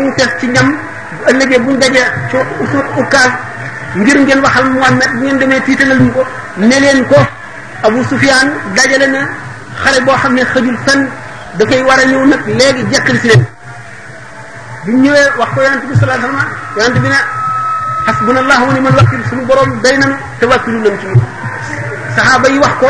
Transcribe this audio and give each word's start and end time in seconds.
ba 0.00 0.08
mu 0.08 0.12
fees 0.16 0.32
ci 0.40 0.46
ñam 0.48 0.66
bu 0.72 1.20
ëllëgee 1.30 1.58
buñ 1.64 1.74
dajee 1.80 2.04
co 2.30 2.38
usut 2.62 2.86
ukkaas 2.96 3.30
ngir 3.96 4.16
ngeen 4.20 4.40
waxal 4.40 4.64
Muhammad 4.70 5.10
bu 5.14 5.24
ngeen 5.24 5.38
demee 5.38 5.60
tiitalal 5.62 6.00
ñu 6.00 6.10
ko 6.14 6.22
ne 6.56 6.80
leen 6.80 7.04
ko 7.06 7.16
Abu 7.86 8.04
Sufyaan 8.04 8.48
dajale 8.76 9.06
na 9.10 9.20
xare 9.82 10.00
boo 10.04 10.14
xam 10.16 10.32
ne 10.34 10.42
xëjul 10.44 10.76
fenn 10.86 11.08
dafay 11.58 11.82
war 11.82 11.98
a 12.00 12.04
ñëw 12.04 12.24
nag 12.26 12.40
léegi 12.58 12.84
jekkil 12.92 13.18
si 13.20 13.26
leen 13.28 13.44
bu 14.84 14.90
ñëwee 15.02 15.26
wax 15.38 15.48
ko 15.54 15.62
yonent 15.62 15.84
bi 15.88 15.94
sallallahu 15.98 16.18
alayhi 16.18 16.36
wasallam 16.36 16.52
yonent 16.76 17.00
bi 17.02 17.08
ne 17.08 17.20
hasbunallahu 18.06 18.62
wa 18.68 18.72
ni'mal 18.72 18.94
wakil 18.96 19.22
suñu 19.28 19.44
borom 19.46 19.70
day 19.82 19.96
nañu 19.98 20.16
te 20.38 20.46
wàkkilu 20.46 20.78
nañ 20.84 20.98
ci 21.00 21.06
ñun 21.06 21.22
saxaaba 22.16 22.48
yi 22.48 22.58
wax 22.58 22.74
ko 22.80 22.88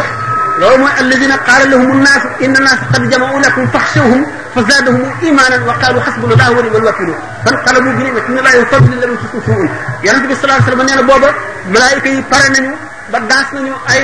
loolu 0.60 0.76
mooy 0.82 0.92
alladina 1.00 1.36
qaala 1.48 1.64
lahum 1.72 1.90
annaasu 1.96 2.28
inna 2.44 2.58
annaasa 2.60 2.76
qad 2.92 3.02
jamau 3.12 3.36
lakum 3.44 3.64
faxshawhum 3.76 4.20
fa 4.54 4.60
zaadahum 4.68 5.02
imanan 5.30 5.60
wa 5.68 5.74
qaalu 5.82 5.98
xasbuna 6.06 6.32
allah 6.36 6.50
wa 6.58 6.62
nimal 6.66 6.84
wakilu 6.90 7.12
fanqalabu 7.44 7.88
bi 7.96 8.02
nimatin 8.08 8.28
min 8.34 8.38
allahi 8.42 8.58
wa 8.62 8.68
fadlin 8.72 8.98
lam 9.02 9.10
yusuun 9.16 9.62
yonente 10.06 10.26
bi 10.30 10.34
sallallahu 10.36 10.60
alayhi 10.60 10.68
wa 10.68 10.68
sallam 10.68 10.84
nee 10.84 10.96
na 11.00 11.04
booba 11.08 11.30
malaayika 11.74 12.08
yi 12.14 12.20
pare 12.32 12.48
nañu 12.54 12.72
ba 13.12 13.18
daas 13.30 13.48
nañu 13.56 13.74
ay 13.92 14.00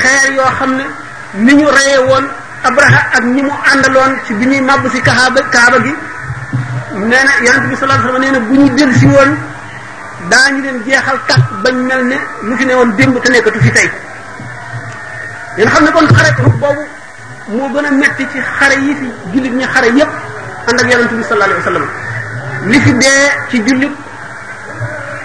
xeer 0.00 0.26
yoo 0.38 0.50
xam 0.58 0.70
ne 0.78 0.84
ni 1.44 1.52
ñu 1.58 1.66
reyee 1.78 2.00
woon 2.08 2.24
abraha 2.68 3.00
ak 3.18 3.24
ñi 3.34 3.42
mu 3.46 3.52
àndaloon 3.74 4.10
ci 4.24 4.30
bi 4.38 4.44
ñuy 4.50 4.60
màbb 4.68 4.82
si 4.94 4.98
kaaba 5.08 5.40
kaaba 5.54 5.78
gi 5.86 5.94
nee 7.10 7.24
na 7.28 7.32
yonente 7.44 7.68
bi 7.74 7.74
sallallahu 7.74 8.06
alayhi 8.06 8.06
wa 8.06 8.06
sallam 8.06 8.22
nee 8.24 8.32
na 8.38 8.40
bu 8.46 8.52
ñu 8.60 8.66
jël 8.78 8.92
si 8.98 9.06
woon 9.14 9.30
daañu 10.30 10.58
leen 10.64 10.78
jeexal 10.86 11.18
kat 11.28 11.42
bañ 11.66 11.74
mel 11.90 12.02
ne 12.10 12.18
lu 12.46 12.54
fi 12.58 12.64
ne 12.66 12.74
woon 12.78 12.90
démb 12.98 13.14
te 13.22 13.28
nekkatu 13.34 13.58
fi 13.64 13.70
tey 13.76 13.88
ngeen 15.58 15.70
xam 15.74 15.84
ne 15.84 15.90
kon 15.90 16.06
xare 16.16 16.30
Uhud 16.40 16.56
boobu 16.60 16.84
moo 17.52 17.68
bën 17.74 17.84
a 17.86 17.90
metti 17.90 18.24
ci 18.32 18.38
xare 18.58 18.74
yi 18.74 18.94
fi 18.94 19.06
jullit 19.32 19.52
ñi 19.58 19.66
xare 19.66 19.88
yépp 19.98 20.08
ànd 20.68 20.80
ak 20.80 20.90
yonent 20.92 21.12
bi 21.18 21.22
sallallahu 21.28 21.58
alayhi 21.66 21.70
wa 21.70 22.68
li 22.70 22.80
fi 22.80 22.90
dee 22.96 23.24
ci 23.50 23.58
jullit 23.66 23.92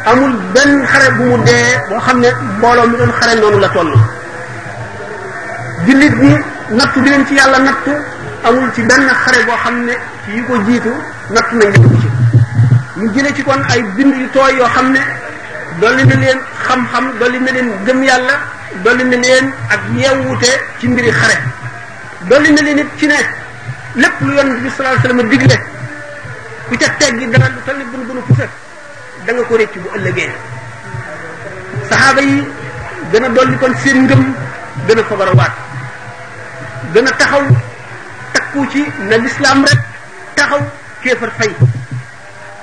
amul 0.06 0.34
benn 0.56 0.86
xare 0.86 1.12
bu 1.18 1.24
mu 1.24 1.44
dee 1.44 1.82
boo 1.90 2.00
xam 2.06 2.18
ne 2.22 2.30
mbooloo 2.58 2.88
mi 2.90 2.96
doon 2.98 3.12
xare 3.20 3.34
noonu 3.40 3.60
la 3.60 3.70
toll 3.70 3.94
jullit 5.86 6.14
ñi 6.24 6.36
nattu 6.70 7.02
bi 7.02 7.10
leen 7.10 7.26
ci 7.28 7.34
yàlla 7.36 7.60
nattu 7.60 7.92
amul 8.44 8.72
ci 8.74 8.82
benn 8.82 9.06
xare 9.24 9.44
boo 9.46 9.56
xam 9.64 9.84
ne 9.86 9.94
ci 10.26 10.32
yi 10.32 10.44
ko 10.48 10.56
jiitu 10.66 10.94
nattu 11.30 11.56
nañ 11.58 11.70
leen 11.74 12.00
ci 12.02 12.10
ñu 13.00 13.10
jëlee 13.14 13.34
ci 13.36 13.44
kon 13.44 13.62
ay 13.70 13.84
bind 13.96 14.14
yu 14.22 14.28
tooy 14.32 14.56
yoo 14.56 14.68
xam 14.74 14.92
ne 14.94 15.02
dolli 15.80 16.04
na 16.08 16.16
leen 16.24 16.40
xam-xam 16.66 17.06
dolli 17.20 17.40
na 17.40 17.52
leen 17.52 17.70
gëm 17.86 18.02
yàlla 18.04 18.34
dolli 18.82 19.04
na 19.06 19.18
leen 19.22 19.54
ak 19.70 19.82
yeewute 19.96 20.50
ci 20.80 20.88
mbiri 20.88 21.12
xare 21.12 21.36
dolli 22.30 22.50
na 22.52 22.62
leen 22.62 22.80
it 22.80 22.88
ci 22.98 23.06
ne 23.06 23.18
lépp 23.94 24.22
lu 24.22 24.34
yonent 24.34 24.60
bi 24.62 24.70
sallallahu 24.70 24.98
alayhi 24.98 25.08
wasallam 25.14 25.30
digle 25.30 25.58
ku 26.68 26.76
ca 26.78 26.90
teggi 26.98 27.28
dara 27.30 27.48
lu 27.50 27.62
toll 27.66 27.78
ni 27.78 27.84
bunu 27.92 28.04
bunu 28.08 28.22
fusat 28.28 28.50
da 29.26 29.34
ko 29.34 29.56
rëcc 29.56 29.76
bu 29.78 29.90
ëllëgee 29.96 30.32
saxaaba 31.90 32.22
yi 32.22 32.44
gën 33.12 33.24
a 33.24 33.30
dolli 33.30 33.58
kon 33.58 33.74
seen 33.78 34.04
ngëm 34.04 34.24
gën 34.88 35.00
a 35.00 35.04
fabarawaat 35.04 35.52
gën 36.94 37.08
a 37.08 37.12
taxaw 37.12 37.46
takku 38.34 38.68
ci 38.72 38.84
na 39.10 39.16
lislaam 39.18 39.66
rek 39.66 39.80
taxaw 40.36 40.62
kéefar 41.04 41.30
fay 41.38 41.54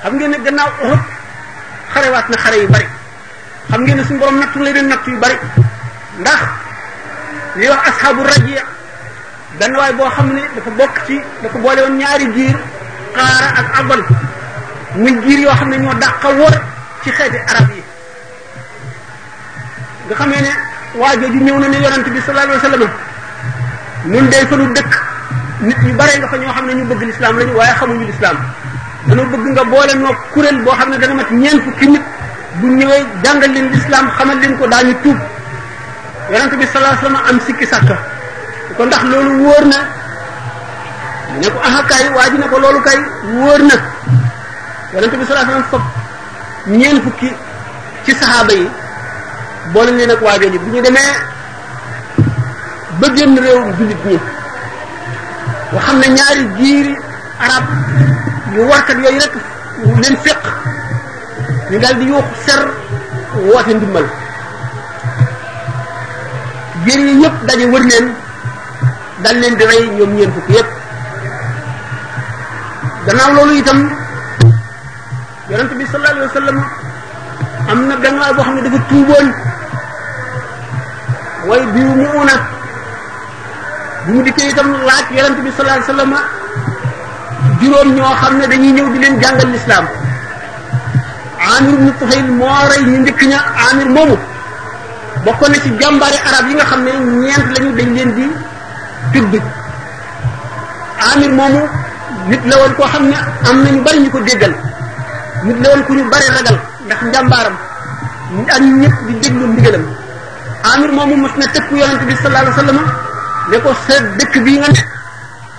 xam 0.03 0.17
ngeen 0.19 0.31
ne 0.31 0.37
gannaaw 0.45 0.71
Uhud 0.83 1.01
xarewaat 1.95 2.29
na 2.29 2.37
xare 2.37 2.57
yu 2.59 2.69
bari 2.69 2.89
xam 3.71 3.81
ngeen 3.83 3.97
ne 3.97 4.05
suñu 4.05 4.19
borom 4.19 4.39
nattu 4.39 4.59
la 4.59 4.71
leen 4.73 4.87
nattu 4.89 5.11
yu 5.11 5.19
bari 5.21 5.39
ndax 6.21 6.41
li 7.61 7.67
wax 7.73 7.83
asxaabu 7.91 8.23
raji 8.31 8.55
benn 9.59 9.73
waay 9.79 9.93
boo 9.99 10.09
xam 10.17 10.29
ne 10.37 10.43
dafa 10.55 10.71
bokk 10.79 10.95
ci 11.07 11.17
dafa 11.43 11.59
boole 11.59 11.81
woon 11.85 11.97
ñaari 11.99 12.27
giir 12.37 12.57
xaara 13.15 13.49
ak 13.61 13.67
abal 13.81 14.03
muy 14.97 15.13
giir 15.25 15.39
yoo 15.45 15.55
xam 15.55 15.69
ne 15.71 15.77
ñoo 15.79 15.95
dàqa 15.95 16.29
wër 16.39 16.57
ci 17.03 17.11
xeeti 17.11 17.39
arab 17.51 17.69
yi 17.75 17.83
nga 20.07 20.15
xamee 20.21 20.41
ne 20.47 20.51
waa 21.01 21.15
jooju 21.21 21.41
ñëw 21.47 21.59
na 21.59 21.69
ne 21.69 21.79
yonent 21.85 22.09
bi 22.15 22.21
sallallahu 22.21 22.53
alayhi 22.59 22.63
wasallam 22.63 22.91
nun 24.13 24.27
day 24.29 24.45
fa 24.51 24.57
dëkk 24.57 24.93
nit 25.61 25.79
ñu 25.87 25.93
bare 25.95 26.13
nga 26.19 26.29
fa 26.29 26.37
ñoo 26.39 26.53
xam 26.57 26.67
ne 26.67 26.73
ñu 26.75 26.85
bëgg 26.91 27.03
lislaam 27.03 27.39
lañu 27.39 27.55
waaye 27.59 27.75
xamuñu 27.81 28.05
lislaam 28.11 28.37
dañoo 29.07 29.27
bëgg 29.33 29.47
nga 29.55 29.65
boole 29.65 29.93
noo 29.95 30.15
kuréel 30.33 30.59
boo 30.65 30.77
xam 30.79 30.91
ne 30.91 30.97
dana 30.99 31.15
mat 31.15 31.31
ñeent 31.31 31.63
fukki 31.65 31.87
nit 31.89 32.03
bu 32.61 32.67
ñëwee 32.79 33.05
jàngal 33.25 33.51
leen 33.53 33.67
lislaam 33.73 34.07
xamal 34.17 34.39
leen 34.39 34.57
ko 34.59 34.67
ñu 34.67 34.95
tuub 35.03 35.19
yonent 36.31 36.55
bi 36.57 36.65
sallallahu 36.65 36.95
alayhi 36.95 37.03
wasallam 37.03 37.25
am 37.29 37.37
sikki 37.47 37.67
sàkk 37.67 37.91
ko 38.79 38.87
ndax 38.87 39.03
loolu 39.11 39.31
wóor 39.45 39.65
na 39.71 39.79
mu 41.33 41.37
ne 41.43 41.49
ko 41.51 41.59
aha 41.59 41.81
kay 41.91 42.05
waa 42.15 42.31
ji 42.31 42.37
ne 42.39 42.47
ko 42.49 42.57
loolu 42.59 42.81
kay 42.87 42.99
wóor 43.39 43.61
na 43.69 43.77
yonent 44.95 45.15
bi 45.21 45.25
sallallahu 45.27 45.43
alayhi 45.43 45.43
wasallam 45.43 45.71
fop 45.71 45.85
ñeen 46.79 46.99
fukki 47.05 47.29
ci 48.07 48.13
saxaaba 48.15 48.53
yi 48.55 48.67
boole 49.75 49.91
leen 49.91 50.11
ak 50.11 50.21
bu 50.63 50.69
ñu 50.73 50.81
demee 50.83 51.13
ba 53.01 53.07
génn 53.17 53.35
réewum 53.39 53.71
ñi 53.81 53.95
nga 55.71 55.81
xam 55.85 55.99
ne 55.99 56.07
ñaari 56.19 56.45
jiiri 56.59 56.95
arab 57.41 57.65
yu 58.55 58.67
warkat 58.69 58.97
yooyu 59.05 59.19
rek 59.21 59.35
leen 60.03 60.17
féq 60.25 60.43
ñu 61.71 61.79
daal 61.79 61.95
di 61.99 62.05
yuux 62.07 62.25
ser 62.47 62.61
biir 66.85 67.01
yi 67.01 67.15
yépp 67.23 67.37
daje 67.49 67.67
wër 67.71 67.85
leen 67.91 68.07
dal 69.25 69.37
leen 69.41 69.55
di 69.59 69.65
rey 69.71 69.83
ñoom 69.97 70.13
ñeen 70.17 70.31
fukk 70.37 70.49
yépp 70.57 70.69
gannaaw 73.07 73.31
loolu 73.37 73.55
itam 73.61 73.79
yonente 75.49 75.75
bi 75.81 75.85
sallallahu 75.93 76.15
alayhi 76.17 76.31
wasallam 76.33 76.59
am 77.69 77.81
na 77.89 77.95
benn 78.03 78.19
waay 78.21 78.33
boo 78.37 78.43
xam 78.45 78.55
ne 78.55 78.61
dafa 78.67 78.79
tuuboon 78.89 79.27
way 81.49 81.63
bi 81.75 81.81
mu 81.85 82.09
una 82.23 82.37
bu 84.07 84.13
mu 84.13 84.23
dikkee 84.27 84.49
itam 84.53 84.69
laaj 84.89 85.07
yonente 85.17 85.41
bi 85.45 85.51
sallallahu 85.53 85.79
alayhi 85.79 85.93
wasallam 85.93 86.13
juróom 87.61 87.89
ñoo 87.97 88.15
xam 88.21 88.33
ne 88.39 88.45
dañuy 88.51 88.73
ñëw 88.73 88.87
di 88.93 88.99
leen 89.03 89.15
jàngal 89.23 89.49
l'islaam 89.55 89.85
amir 91.57 91.77
bnu 91.81 91.91
tufayl 91.99 92.29
moo 92.41 92.61
rey 92.73 92.83
ñu 92.93 92.99
ndikk 93.03 93.21
ña 93.29 93.41
amir 93.71 93.89
moomu 93.97 94.17
bokkoon 95.25 95.53
na 95.53 95.57
ci 95.61 95.71
jàmbaari 95.81 96.19
arab 96.29 96.45
yi 96.49 96.55
nga 96.55 96.65
xam 96.65 96.81
ne 96.85 96.93
ñeent 97.21 97.47
lañu 97.55 97.71
dañ 97.77 97.89
leen 97.95 98.11
di 98.17 98.25
tudd 99.13 99.33
amir 101.13 101.31
moomu 101.33 101.63
nit 102.29 102.41
la 102.45 102.57
woon 102.57 102.75
koo 102.75 102.87
xam 102.89 103.05
ne 103.11 103.17
am 103.49 103.57
nañu 103.65 103.81
bari 103.83 103.99
ñu 103.99 104.11
ko 104.11 104.19
déggal 104.21 104.53
nit 105.45 105.57
la 105.63 105.69
woon 105.71 105.83
ku 105.85 105.93
ndax 105.95 106.27
njàmbaaram 107.09 107.57
ak 108.49 108.59
ñëpp 108.81 108.97
di 109.07 109.13
déglu 109.23 109.47
ndigalam 109.53 109.85
amir 110.73 110.91
moomu 110.93 111.15
mos 111.17 111.35
na 111.37 111.47
tëkku 111.53 111.75
yonente 111.77 112.05
bi 112.09 112.15
sallallahu 112.17 112.47
alayhi 112.47 112.57
wasallam 112.57 112.81
ne 113.51 113.57
ko 113.61 113.71
sa 113.87 113.95
dëkk 114.19 114.35
bii 114.45 114.59
nga 114.59 114.69
nekk 114.69 114.89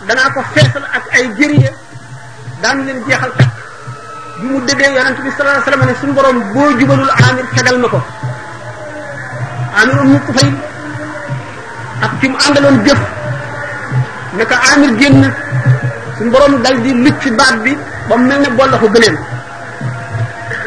danaa 0.08 0.30
ko 0.34 0.42
feesal 0.54 0.84
ak 0.98 1.04
ay 1.14 1.26
jëriñe 1.38 1.70
daan 2.62 2.78
leen 2.86 2.98
jeexal 3.08 3.32
takk 3.38 3.52
bi 4.42 4.46
mu 4.48 4.62
déggee 4.66 4.92
yonente 4.96 5.22
bi 5.22 5.30
sallallahu 5.30 5.54
alayhi 5.54 5.70
wasallam 5.70 5.84
ne 5.90 5.94
suñu 6.02 6.14
borom 6.14 6.38
boo 6.54 6.72
jubalul 6.80 7.12
amir 7.30 7.46
fegal 7.56 7.78
na 7.80 7.88
ko 7.90 8.02
amiroon 9.80 10.10
mukk 10.16 10.28
fay 10.36 10.52
ak 12.04 12.12
ci 12.20 12.26
mu 12.28 12.36
àndaloon 12.38 12.78
jëf 12.86 13.00
ne 14.36 14.44
ko 14.46 14.56
amir 14.74 14.92
génn 15.00 15.24
suñu 16.18 16.30
borom 16.32 16.54
dal 16.62 16.76
di 16.82 16.92
baat 17.38 17.56
bi 17.64 17.72
ba 18.08 18.14
mu 18.18 18.26
mel 18.28 18.40
ne 18.42 18.50
bolla 18.60 18.76
ko 18.78 18.88
gëléem 18.90 19.18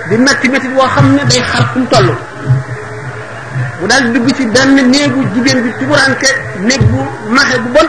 di 0.08 0.16
metti 0.16 0.48
metti 0.48 0.68
boo 0.68 0.88
xam 0.88 1.06
ne 1.14 1.22
day 1.28 1.42
xar 1.44 1.64
fu 1.72 1.78
mu 1.78 1.86
toll 1.92 2.08
mu 3.80 3.84
daal 3.86 4.04
dugg 4.12 4.26
ci 4.34 4.44
benn 4.46 4.74
néegu 4.90 5.20
jigéen 5.34 5.60
bi 5.62 5.70
tumuranke 5.78 6.28
néeg 6.60 6.82
bu 6.90 7.00
maxe 7.36 7.56
bu 7.60 7.68
bon 7.76 7.88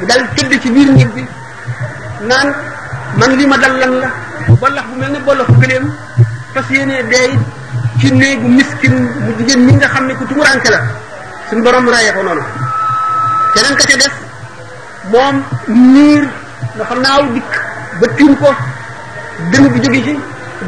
mu 0.00 0.04
daal 0.06 0.22
ci 0.36 0.68
biir 0.74 0.88
néeg 0.92 1.10
bi 1.14 1.24
naan 2.28 2.52
man 3.16 3.32
li 3.36 3.46
ma 3.46 3.56
dal 3.56 3.74
lan 3.80 3.92
la 4.00 4.08
bollax 4.60 4.84
bu 4.88 4.94
mel 5.00 5.10
ne 5.12 5.18
bolla 5.24 5.42
ko 5.44 5.52
gëléem 5.60 5.86
fas 6.52 6.68
yéenee 6.70 7.02
dee 7.08 7.55
ci 8.00 8.12
néegu 8.12 8.48
miskin 8.48 8.92
bu 9.24 9.30
jigéen 9.40 9.60
mi 9.66 9.72
nga 9.76 9.88
xam 9.88 10.04
ne 10.06 10.14
ku 10.14 10.24
tumuranke 10.28 10.68
la 10.70 10.80
suñu 11.48 11.62
borom 11.62 11.88
rayee 11.88 12.12
ko 12.12 12.20
noonu 12.22 12.44
keneen 13.54 13.76
ka 13.76 13.84
ca 13.88 14.08
moom 15.12 15.36
niir 15.66 16.22
dafa 16.76 16.94
naaw 16.94 17.22
dikk 17.32 17.52
ba 18.00 18.06
tiim 18.16 18.32
ko 18.36 18.50
dënn 19.52 19.66
bi 19.72 19.78
jóge 19.80 20.00
ci 20.04 20.12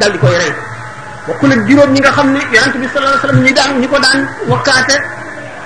dal 0.01 0.11
di 0.11 0.17
koy 0.17 0.33
rey 0.41 0.51
bokk 1.27 1.41
na 1.49 1.55
juróom 1.67 1.91
ñi 1.93 1.99
nga 2.01 2.11
xam 2.11 2.31
ne 2.33 2.41
yonent 2.53 2.75
bi 2.81 2.87
sallallahu 2.87 3.13
alayhi 3.13 3.21
wasallam 3.21 3.43
ñi 3.45 3.51
daan 3.53 3.79
ñi 3.81 3.87
ko 3.87 3.97
daan 3.99 4.21
wakkaate 4.49 4.95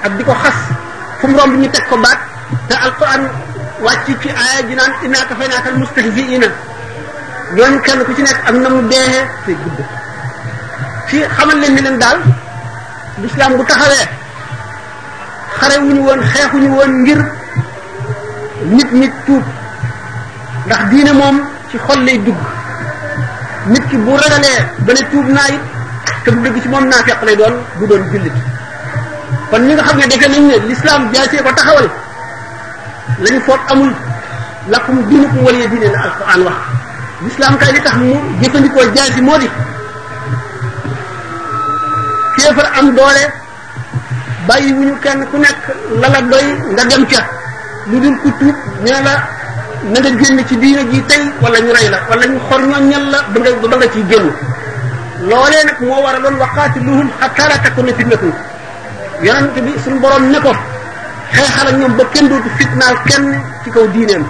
ak 0.04 0.12
di 0.18 0.24
ko 0.24 0.34
xas 0.44 0.58
fu 1.20 1.28
mu 1.28 1.38
romb 1.38 1.54
ñu 1.62 1.70
teg 1.72 1.86
ko 1.90 1.96
baat 2.04 2.20
te 2.68 2.76
alquran 2.76 3.24
wàcc 3.86 4.06
ci 4.22 4.30
aaya 4.30 4.60
ji 4.68 4.74
naan 4.76 4.92
inna 5.06 5.20
kafaynaaka 5.30 5.70
almustahziina 5.72 6.48
ñooñu 7.56 7.80
kenn 7.86 8.04
ku 8.04 8.12
ci 8.16 8.22
nekk 8.22 8.40
ak 8.48 8.56
na 8.60 8.70
mu 8.70 8.82
deexee 8.90 9.28
fay 9.46 9.56
gudd 9.64 9.88
fii 11.14 11.26
xamal 11.38 11.58
nañ 11.62 11.72
ne 11.76 11.82
leen 11.82 11.98
daal 12.04 12.18
lislaam 13.22 13.52
bu 13.58 13.64
taxawee 13.70 14.06
xare 15.60 15.76
wuñu 15.84 16.02
woon 16.08 16.20
xeexuñu 16.34 16.70
woon 16.78 16.92
ngir 17.04 17.20
nit 18.76 18.88
nit 19.00 19.12
tuub 19.26 19.44
ndax 20.66 20.82
diine 20.92 21.14
moom 21.20 21.36
ci 21.72 21.78
xol 21.88 22.00
lay 22.08 22.18
dugg 22.26 22.40
nit 23.72 23.84
ki 23.90 23.98
bu 24.06 24.12
ragalee 24.22 24.58
ba 24.86 24.92
ne 24.94 25.02
tuub 25.12 25.28
naa 25.36 25.48
it 25.56 25.62
te 26.24 26.30
du 26.32 26.60
ci 26.64 26.68
moom 26.74 26.86
naa 26.92 27.02
fekk 27.08 27.22
lay 27.28 27.36
doon 27.40 27.54
bu 27.78 27.84
doon 27.90 28.02
jullit 28.12 28.34
kon 29.50 29.62
ñi 29.68 29.74
nga 29.76 29.84
xam 29.88 29.98
ne 30.00 30.06
defe 30.12 30.28
nañ 30.28 30.42
ne 30.48 30.56
lislaam 30.70 31.02
jaasee 31.14 31.42
ko 31.46 31.52
taxawal 31.58 31.88
lañu 33.24 33.40
foog 33.48 33.60
amul 33.72 33.92
lakum 34.72 34.98
diinukum 35.08 35.44
waliya 35.46 35.68
diine 35.72 35.88
la 35.94 36.00
alquran 36.08 36.42
wax 36.48 36.58
lislaam 37.26 37.54
kay 37.60 37.72
li 37.76 37.82
tax 37.86 37.96
mu 38.02 38.16
jëfandikoo 38.42 38.86
jaasi 38.96 39.22
moo 39.28 39.38
di 39.42 39.48
kéefar 42.44 42.68
am 42.78 42.88
doole 42.96 43.24
bàyyi 44.48 44.74
wuñu 44.76 44.96
kenn 45.00 45.20
ku 45.32 45.38
nekk 45.40 45.58
la 46.02 46.08
la 46.14 46.22
doy 46.22 46.46
nga 46.76 46.84
dem 46.90 47.04
ca 47.08 47.22
lu 47.90 48.00
dul 48.04 48.16
ku 48.22 48.30
tuub 48.40 48.56
nee 48.84 48.92
la 49.08 49.14
na 49.92 49.98
nga 50.00 50.10
génn 50.20 50.38
ci 50.48 50.56
diina 50.60 50.84
ji 50.92 51.00
tey 51.10 51.24
wala 51.42 51.58
ñu 51.60 51.72
rey 51.74 51.88
la 51.90 52.00
wala 52.10 52.26
ñu 52.28 52.38
xor 52.50 52.62
ñoññal 52.70 53.06
la 53.14 53.20
ba 53.32 53.38
nga 53.40 53.68
ba 53.70 53.76
nga 53.80 53.88
ciy 53.94 54.04
génn 54.12 54.26
loolee 55.30 55.64
nag 55.68 55.78
moo 55.88 56.02
waraloon 56.06 56.36
wa 56.42 56.48
qaatiluhum 56.56 57.08
hatta 57.22 57.44
la 57.50 57.56
takuna 57.64 57.94
fitnatun 57.98 58.34
yonent 59.22 59.56
bi 59.66 59.72
suñu 59.84 60.00
borom 60.04 60.26
ne 60.34 60.40
ko 60.46 60.52
xeexal 61.34 61.68
ak 61.68 61.76
ñoom 61.80 61.94
ba 61.98 62.04
kenn 62.14 62.28
dootu 62.28 62.50
fitnaal 62.60 62.96
kenn 63.08 63.24
ci 63.64 63.70
kaw 63.72 63.88
diineem 63.94 64.24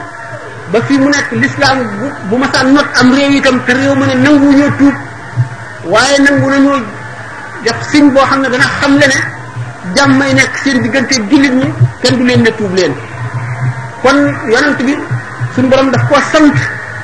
ba 0.72 0.78
fii 0.86 0.98
mu 1.02 1.10
nekk 1.10 1.30
l'islam 1.42 1.78
bu 2.00 2.06
bu 2.30 2.36
masaan 2.42 2.74
not 2.74 2.86
am 3.00 3.10
réew 3.18 3.42
tam 3.42 3.58
te 3.66 3.72
réew 3.74 3.96
ma 3.96 4.06
ne 4.06 4.16
nanguwuñoo 4.26 4.70
tuub 4.78 4.96
waaye 5.92 6.18
nangu 6.22 6.50
nañoo 6.50 6.78
def 7.66 7.78
signe 7.92 8.10
boo 8.14 8.26
xam 8.30 8.42
ne 8.42 8.50
dana 8.50 8.66
xam 8.82 8.92
le 9.00 9.08
ne 9.08 9.16
jàmmay 9.96 10.34
nekk 10.34 10.58
seen 10.64 10.82
diggante 10.84 11.16
jullit 11.32 11.52
ñi 11.52 11.70
kenn 12.02 12.18
du 12.18 12.26
leen 12.28 12.42
ne 12.44 12.50
tuub 12.58 12.74
leen 12.78 12.92
kon 14.04 14.18
yonent 14.54 14.78
bi 14.86 14.96
suñu 15.56 15.68
borom 15.70 15.90
daf 15.92 16.04
koo 16.10 16.18
sant 16.32 16.48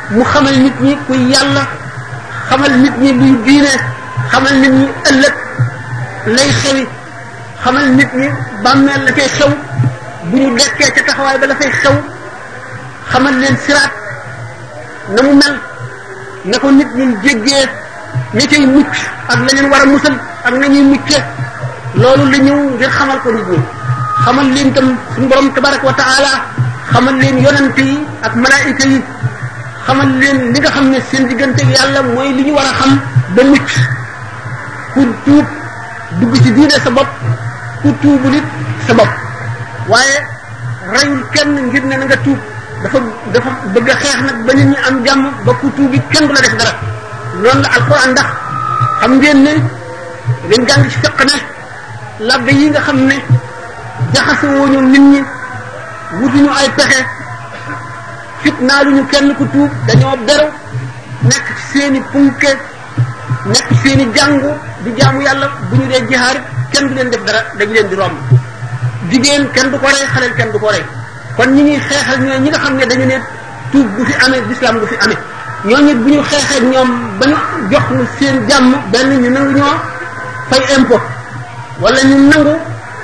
mu 0.09 0.23
xamal 0.31 0.53
nit 0.63 0.73
ñi 0.85 0.97
kuy 1.07 1.17
yàlla 1.31 1.63
xamal 2.49 2.71
nit 2.83 2.93
ñi 3.03 3.11
luy 3.19 3.31
diine 3.45 3.69
xamal 4.31 4.53
nit 4.61 4.69
ñi 4.79 4.87
ëllëg 5.09 5.33
lay 6.35 6.49
xewi 6.61 6.85
xamal 7.63 7.87
nit 7.97 8.11
ñi 8.13 8.27
bàmmeel 8.63 9.03
la 9.05 9.11
cay 9.11 9.27
xew 9.37 9.49
bu 10.31 10.37
ñu 10.37 10.57
dekkee 10.57 10.91
ca 10.95 11.01
taxawaay 11.07 11.37
ba 11.41 11.47
la 11.47 11.55
fay 11.59 11.71
xew 11.81 11.93
xamal 13.11 13.33
leen 13.41 13.55
siraat 13.65 13.91
na 15.15 15.19
mu 15.25 15.31
mel 15.41 15.55
na 16.49 16.55
ko 16.61 16.71
nit 16.71 16.87
ñi 16.97 17.05
jéggee 17.23 17.65
ña 18.33 18.45
cay 18.51 18.65
mucc 18.75 18.87
ak 19.31 19.39
la 19.45 19.51
leen 19.55 19.69
war 19.71 19.85
musal 19.87 20.17
ak 20.45 20.53
nañuy 20.55 20.83
mucce 20.93 21.19
loolu 21.97 22.25
la 22.31 22.37
ñëw 22.37 22.59
ngir 22.77 22.89
xamal 22.89 23.17
ko 23.23 23.31
nit 23.33 23.47
ñi 23.49 23.59
xamal 24.23 24.45
leen 24.55 24.71
tam 24.73 24.87
suñu 25.15 25.27
borom 25.27 25.51
tabaraka 25.53 25.85
wa 25.85 25.93
taala 25.97 26.31
xamal 26.93 27.15
leen 27.19 27.37
yonent 27.43 27.77
yi 27.77 27.97
ak 28.23 28.33
malaayika 28.35 28.85
yi 28.87 28.99
xamal 29.87 30.09
leen 30.21 30.37
li 30.53 30.59
nga 30.59 30.69
xam 30.71 30.85
ne 30.91 30.99
seen 31.11 31.27
diggante 31.27 31.61
yàlla 31.75 32.01
mooy 32.03 32.31
li 32.37 32.43
ñu 32.47 32.53
war 32.55 32.65
a 32.71 32.73
xam 32.79 32.91
ba 33.35 33.41
mucc 33.43 33.67
ku 34.93 35.01
tuub 35.25 35.47
dugg 36.19 36.33
ci 36.43 36.49
diine 36.55 36.75
sa 36.85 36.89
bopp 36.89 37.09
ku 37.81 37.91
tuubul 38.01 38.33
it 38.35 38.45
sa 38.87 38.93
bopp 38.93 39.09
waaye 39.91 40.15
reyul 40.93 41.21
kenn 41.33 41.53
ngir 41.67 41.83
ne 41.83 41.95
na 41.97 42.05
nga 42.05 42.15
tuub 42.23 42.39
dafa 42.83 42.99
dafa 43.33 43.49
bëgg 43.73 43.89
a 43.89 43.95
xeex 44.01 44.19
nag 44.27 44.37
ba 44.45 44.51
nit 44.53 44.67
ñi 44.71 44.77
am 44.87 44.95
jàmm 45.05 45.21
ba 45.45 45.51
ku 45.59 45.67
tuubi 45.75 45.99
kenn 46.13 46.27
du 46.27 46.33
la 46.33 46.41
def 46.41 46.55
dara 46.59 46.73
loolu 47.41 47.61
la 47.63 47.69
alquran 47.75 48.11
ndax 48.13 48.29
xam 49.01 49.11
ngeen 49.19 49.41
ne 49.43 49.53
dañ 50.49 50.65
jàng 50.67 50.85
ci 50.89 50.97
fiq 51.03 51.25
ne 51.25 51.33
labbe 52.19 52.49
yi 52.53 52.69
nga 52.69 52.79
xam 52.81 53.07
ne 53.07 53.15
jaxasewoo 54.13 54.67
ñu 54.67 54.81
nit 54.81 55.01
ñi 55.01 55.21
wutuñu 56.21 56.49
ay 56.59 56.69
pexe 56.77 56.99
fitnaaluñu 58.43 59.03
kenn 59.11 59.33
ku 59.37 59.45
tuub 59.53 59.71
dañoo 59.87 60.15
beru 60.27 60.47
nekk 61.29 61.45
ci 61.57 61.63
seeni 61.73 61.99
punke 62.11 62.51
nekk 63.45 63.67
ci 63.69 63.75
seeni 63.83 64.05
jàngu 64.15 64.49
di 64.83 64.91
jaamu 64.99 65.21
yàlla 65.25 65.47
bu 65.69 65.75
ñu 65.77 65.85
dee 65.91 66.07
jihaar 66.09 66.37
kenn 66.73 66.87
du 66.87 66.93
leen 66.93 67.09
def 67.11 67.23
dara 67.27 67.39
dañu 67.57 67.73
leen 67.73 67.87
di 67.89 67.95
romb 67.95 68.17
jigéen 69.09 69.43
kenn 69.53 69.71
du 69.71 69.77
ko 69.79 69.87
rey 69.87 70.05
xaleel 70.13 70.33
kenn 70.37 70.51
du 70.53 70.59
ko 70.59 70.69
rey 70.71 70.83
kon 71.37 71.49
ñi 71.55 71.61
ñuy 71.63 71.79
xeexal 71.87 72.19
ñooy 72.21 72.39
ñi 72.39 72.49
nga 72.49 72.59
xam 72.63 72.73
ne 72.77 72.85
dañu 72.91 73.05
ne 73.05 73.17
tuub 73.71 73.85
bu 73.95 74.03
fi 74.05 74.13
amee 74.25 74.41
lislaam 74.49 74.79
bu 74.79 74.85
fi 74.91 74.95
amee 75.03 75.17
ñooñu 75.69 75.93
bu 76.03 76.09
ñu 76.09 76.21
xeexee 76.29 76.61
ñoom 76.71 76.89
ba 77.19 77.25
ñu 77.27 77.35
jox 77.71 77.85
seen 78.19 78.35
jàmm 78.49 78.75
benn 78.91 79.21
ñu 79.21 79.29
nangu 79.29 79.51
ñoo 79.59 79.77
fay 80.49 80.59
impôt 80.77 81.01
wala 81.81 82.03
ñu 82.03 82.15
nangu 82.29 82.53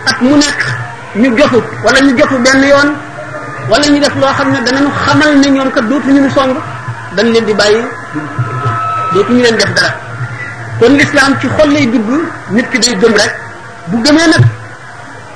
at 0.05 0.17
mu 0.21 0.35
nekk 0.35 0.59
ñu 1.15 1.37
jotu 1.37 1.59
wala 1.83 1.99
ñu 2.01 2.17
jotu 2.17 2.37
benn 2.43 2.61
yoon 2.63 2.87
wala 3.69 3.85
ñu 3.89 3.99
def 3.99 4.15
loo 4.21 4.33
xam 4.37 4.47
ne 4.51 4.55
dana 4.61 4.65
danañu 4.71 4.89
xamal 5.05 5.37
ne 5.39 5.47
ñoom 5.49 5.71
kat 5.71 5.81
dootu 5.89 6.09
ñu 6.09 6.29
song 6.35 6.53
dañ 7.15 7.25
leen 7.33 7.45
di 7.45 7.53
bàyyi 7.53 7.81
dootuñu 9.13 9.41
leen 9.43 9.55
def 9.57 9.73
dara 9.75 9.91
kon 10.79 10.93
lislaam 10.99 11.31
ci 11.41 11.47
xol 11.57 11.69
lay 11.73 11.85
dugg 11.85 12.09
nit 12.49 12.69
ki 12.71 12.77
day 12.79 12.95
gëm 13.01 13.13
rek 13.13 13.31
bu 13.87 13.97
gëmee 14.03 14.27
nag 14.33 14.43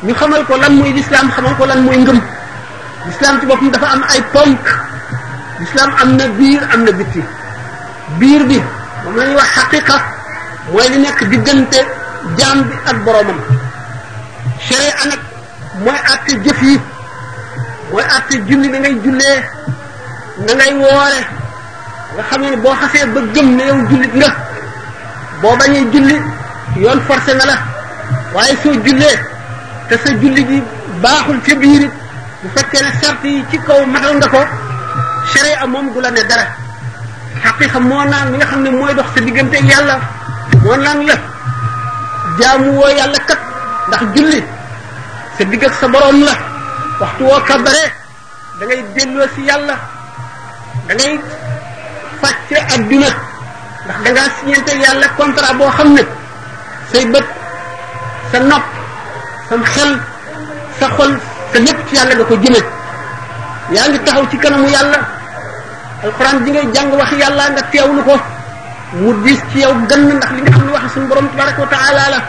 ñu 0.04 0.14
xamal 0.20 0.46
ko 0.46 0.58
lan 0.58 0.74
mooy 0.78 0.94
lislaam 0.94 1.30
xamal 1.36 1.56
ko 1.58 1.66
lan 1.66 1.80
mooy 1.84 1.98
ngëm 1.98 2.20
lislaam 3.08 3.40
ci 3.40 3.46
boppam 3.46 3.70
dafa 3.72 3.88
am 3.88 4.02
ay 4.10 4.22
ponk 4.34 4.66
lislaam 5.60 5.90
am 6.02 6.16
na 6.18 6.28
biir 6.38 6.62
am 6.74 6.84
na 6.84 6.92
bitti 6.92 7.22
biir 8.20 8.44
bi 8.46 8.60
moom 9.04 9.16
la 9.16 9.26
ñuy 9.26 9.36
wax 9.36 9.50
xaqiqa 9.60 9.98
mooy 10.74 10.90
li 10.90 10.98
nekk 10.98 11.24
diggante 11.30 11.98
jaam 12.38 12.58
bi 12.68 12.76
ak 12.86 12.96
boroomam 13.08 13.40
sere 14.68 14.90
anak 15.04 15.22
mooy 15.84 16.00
àtte 16.14 16.34
jëf 16.48 16.60
mooy 17.92 18.06
àtte 18.18 18.36
julli 18.50 18.68
na 18.70 18.80
ngay 18.84 18.96
jullee 19.04 19.40
na 20.48 20.52
ngay 20.56 20.74
woore 20.84 21.20
nga 22.16 22.24
xam 22.30 22.42
boo 22.64 22.74
xasee 22.82 23.06
ba 23.16 23.20
gëm 23.36 23.48
ne 23.56 23.64
yow 23.72 23.80
jullit 23.90 24.14
nga 24.20 24.30
boo 25.42 25.56
bañee 25.58 25.86
julli 25.94 26.18
yoon 26.84 27.00
forcé 27.08 27.34
na 27.40 27.46
la 27.46 27.56
waaye 28.34 28.56
soo 28.64 28.76
jullee 28.86 29.18
te 29.90 29.96
sa 30.04 30.10
julli 30.22 30.64
baaxul 31.02 31.40
ca 31.46 31.56
bi 31.56 31.74
it 31.84 31.92
bu 32.42 32.48
fekkee 32.56 32.82
ne 32.84 32.90
sart 33.02 33.24
yi 33.24 33.46
ci 33.52 33.58
kaw 33.64 33.86
matal 33.88 34.16
nga 34.20 34.28
ko 34.28 34.42
sere 35.34 35.54
a 35.56 35.66
moom 35.68 35.94
du 35.94 36.00
la 36.04 36.12
ne 36.12 36.22
dara 36.28 36.46
xaqiqa 37.44 37.80
moo 37.80 38.04
naan 38.04 38.32
mi 38.32 38.38
nga 38.38 38.46
xam 38.46 38.62
ne 38.62 38.70
mooy 38.70 38.94
dox 38.94 39.08
sa 39.16 39.20
diggante 39.22 39.58
yàlla 39.64 40.00
moo 40.64 40.76
naan 40.76 41.06
la 41.08 41.16
jaamu 42.40 42.72
woo 42.80 42.90
yàlla 42.90 43.20
kat 43.28 43.40
ndax 43.88 44.02
julli 44.16 44.40
sa 45.38 45.44
digg 45.44 45.64
ak 45.68 45.74
sa 45.80 45.88
borom 45.92 46.20
la 46.24 46.34
waxtu 47.00 47.24
woo 47.24 47.40
kabare 47.44 47.84
eh? 47.86 47.92
da 48.60 48.64
ngay 48.66 48.82
delloo 48.96 49.28
si 49.36 49.42
yàlla 49.44 49.76
da 50.88 50.92
ngay 50.96 51.14
fàcce 52.22 52.56
adduna 52.76 53.10
ndax 53.10 54.04
da 54.04 54.10
ngaa 54.12 54.30
siñente 54.40 54.72
yàlla 54.84 55.06
contrat 55.18 55.54
boo 55.60 55.70
xam 55.76 55.90
ne 55.94 56.04
say 56.92 57.04
bët 57.14 57.28
sa 58.32 58.38
nopp 58.40 58.66
sa 59.50 59.56
xel 59.74 59.92
sa 60.80 60.88
xol 60.96 61.12
sa 61.54 61.58
lépp 61.66 61.80
ci 61.90 61.94
yàlla 61.98 62.14
da 62.16 62.24
ko 62.24 62.36
jëme 62.42 62.62
yaa 63.72 63.86
ngi 63.90 64.00
taxaw 64.06 64.26
ci 64.32 64.38
kanamu 64.38 64.68
yàlla 64.76 65.00
alquran 66.04 66.38
bi 66.44 66.52
ngay 66.52 66.68
jàng 66.74 66.90
wax 67.00 67.12
yàlla 67.22 67.44
nga 67.54 67.62
teewlu 67.72 68.02
ko 68.08 68.16
mu 69.00 69.10
dis 69.24 69.40
ci 69.52 69.60
yow 69.62 69.74
gën 69.90 70.00
ndax 70.18 70.32
li 70.36 70.42
nga 70.42 70.52
xam 70.54 70.64
ne 70.66 70.72
wax 70.74 70.84
sun 70.94 71.06
borom 71.10 71.28
tabaraka 71.30 71.62
wa 71.62 71.68
taala 71.70 72.04
la 72.14 72.20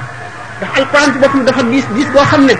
al 0.63 0.83
alquran 0.85 1.09
ci 1.15 1.19
boppam 1.19 1.43
dafa 1.45 1.63
diis 1.73 1.87
diis 1.97 2.09
boo 2.13 2.25
xam 2.31 2.45
ne 2.45 2.55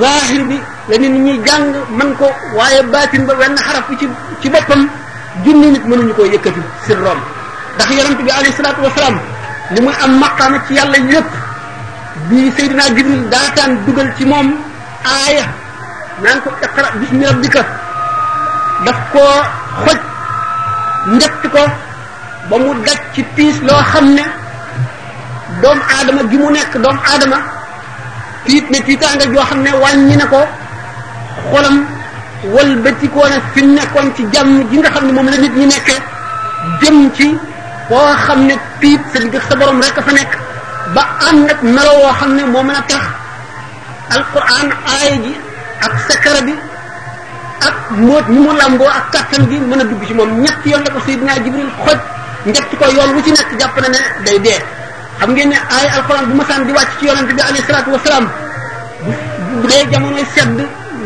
zahir 0.00 0.42
bi 0.46 0.56
la 0.88 0.94
nit 0.98 1.10
ñi 1.12 1.34
jàng 1.46 1.66
man 1.98 2.14
ko 2.16 2.30
waaye 2.54 2.82
baatin 2.92 3.26
ba 3.26 3.34
wenn 3.34 3.54
xaraf 3.56 3.84
bi 3.88 3.96
ci 4.00 4.06
ci 4.42 4.48
boppam 4.48 4.88
junni 5.44 5.66
nit 5.74 5.84
mënuñu 5.86 6.14
koo 6.14 6.24
yëkkati 6.26 6.60
ko 6.60 6.94
ndax 7.76 7.90
yonent 7.90 8.20
bi 8.22 8.30
alayhi 8.30 10.02
am 10.02 10.18
maqaama 10.20 10.58
ci 10.68 10.74
yàlla 10.74 10.98
yépp 10.98 11.26
bi 12.28 12.50
Seydina 12.56 12.82
Jibril 12.94 13.28
daataan 13.30 13.76
dugal 13.86 14.08
ci 14.16 14.24
moom 14.24 14.54
aaya 15.04 15.44
naan 16.22 16.38
ko 16.42 16.50
iqra 16.62 16.88
bismi 17.00 17.26
rabbika 17.26 17.62
daf 18.84 18.96
koo 19.12 19.42
xoj 19.84 19.98
njett 21.18 21.42
ko 21.52 21.62
ba 22.50 22.56
mu 22.58 22.74
ci 23.14 23.22
piis 23.34 23.58
loo 23.62 23.82
xam 23.92 24.14
ne 24.14 24.22
doomu 25.62 25.82
aadama 25.96 26.22
gi 26.30 26.36
mu 26.36 26.48
nekk 26.52 26.72
doomu 26.84 27.00
aadama 27.10 27.38
tiit 28.44 28.66
ne 28.70 28.78
tiitaanga 28.86 29.24
joo 29.32 29.44
xam 29.48 29.60
ne 29.64 29.70
wàññi 29.82 30.16
ne 30.16 30.26
ko 30.28 30.40
xolam 31.50 31.76
walbatikoon 32.54 33.32
ak 33.32 33.44
fi 33.54 33.60
nekkoon 33.64 34.08
ci 34.16 34.22
jàmm 34.32 34.68
ji 34.70 34.76
nga 34.78 34.90
xam 34.90 35.04
ne 35.06 35.12
moom 35.12 35.28
la 35.32 35.36
nit 35.36 35.52
ñi 35.56 35.66
nekkee 35.66 36.00
jëm 36.80 36.98
ci 37.16 37.28
koo 37.88 38.10
xam 38.26 38.40
ne 38.46 38.54
tiit 38.80 39.00
sa 39.12 39.18
digg 39.20 39.34
sa 39.48 39.54
borom 39.56 39.80
rek 39.82 39.96
fa 40.04 40.12
nekk 40.12 40.32
ba 40.94 41.02
am 41.28 41.36
nag 41.48 41.60
melo 41.62 41.92
woo 42.04 42.12
xam 42.18 42.32
ne 42.36 42.42
moom 42.44 42.66
mën 42.66 42.76
a 42.76 42.82
tax 42.90 43.04
alquran 44.14 44.68
aaya 44.92 45.16
ji 45.24 45.32
ak 45.80 45.92
sakara 46.08 46.40
bi 46.46 46.54
ak 47.66 47.74
mbóot 48.04 48.26
ni 48.28 48.38
mu 48.44 48.50
làmboo 48.52 48.88
ak 48.88 49.04
kàttan 49.12 49.42
gi 49.50 49.56
mën 49.58 49.80
a 49.80 49.84
dugg 49.84 50.02
ci 50.06 50.12
moom 50.14 50.30
ñett 50.42 50.60
yoon 50.64 50.82
la 50.84 50.90
ko 50.92 51.00
Seydina 51.06 51.32
Jibril 51.42 51.70
xoj 51.84 51.98
njëkk 52.46 52.70
ko 52.78 52.84
yoon 52.96 53.10
wu 53.14 53.20
ci 53.24 53.30
nekk 53.32 53.50
jàpp 53.60 53.74
na 53.80 53.88
ne 53.88 53.98
day 54.24 54.38
dee 54.44 54.60
xam 55.20 55.34
ngeen 55.34 55.48
ne 55.50 55.56
ay 55.76 55.86
alxuraan 55.88 56.24
bu 56.30 56.34
masaan 56.36 56.60
di 56.68 56.72
wàcc 56.72 56.90
ci 57.00 57.06
yonent 57.08 57.28
bi 57.36 57.42
alayhi 57.48 57.64
salaatu 57.68 57.90
wasalaam 57.96 58.24
bu 59.60 59.66
dee 59.70 59.84
jamonoy 59.92 60.24
sedd 60.34 60.58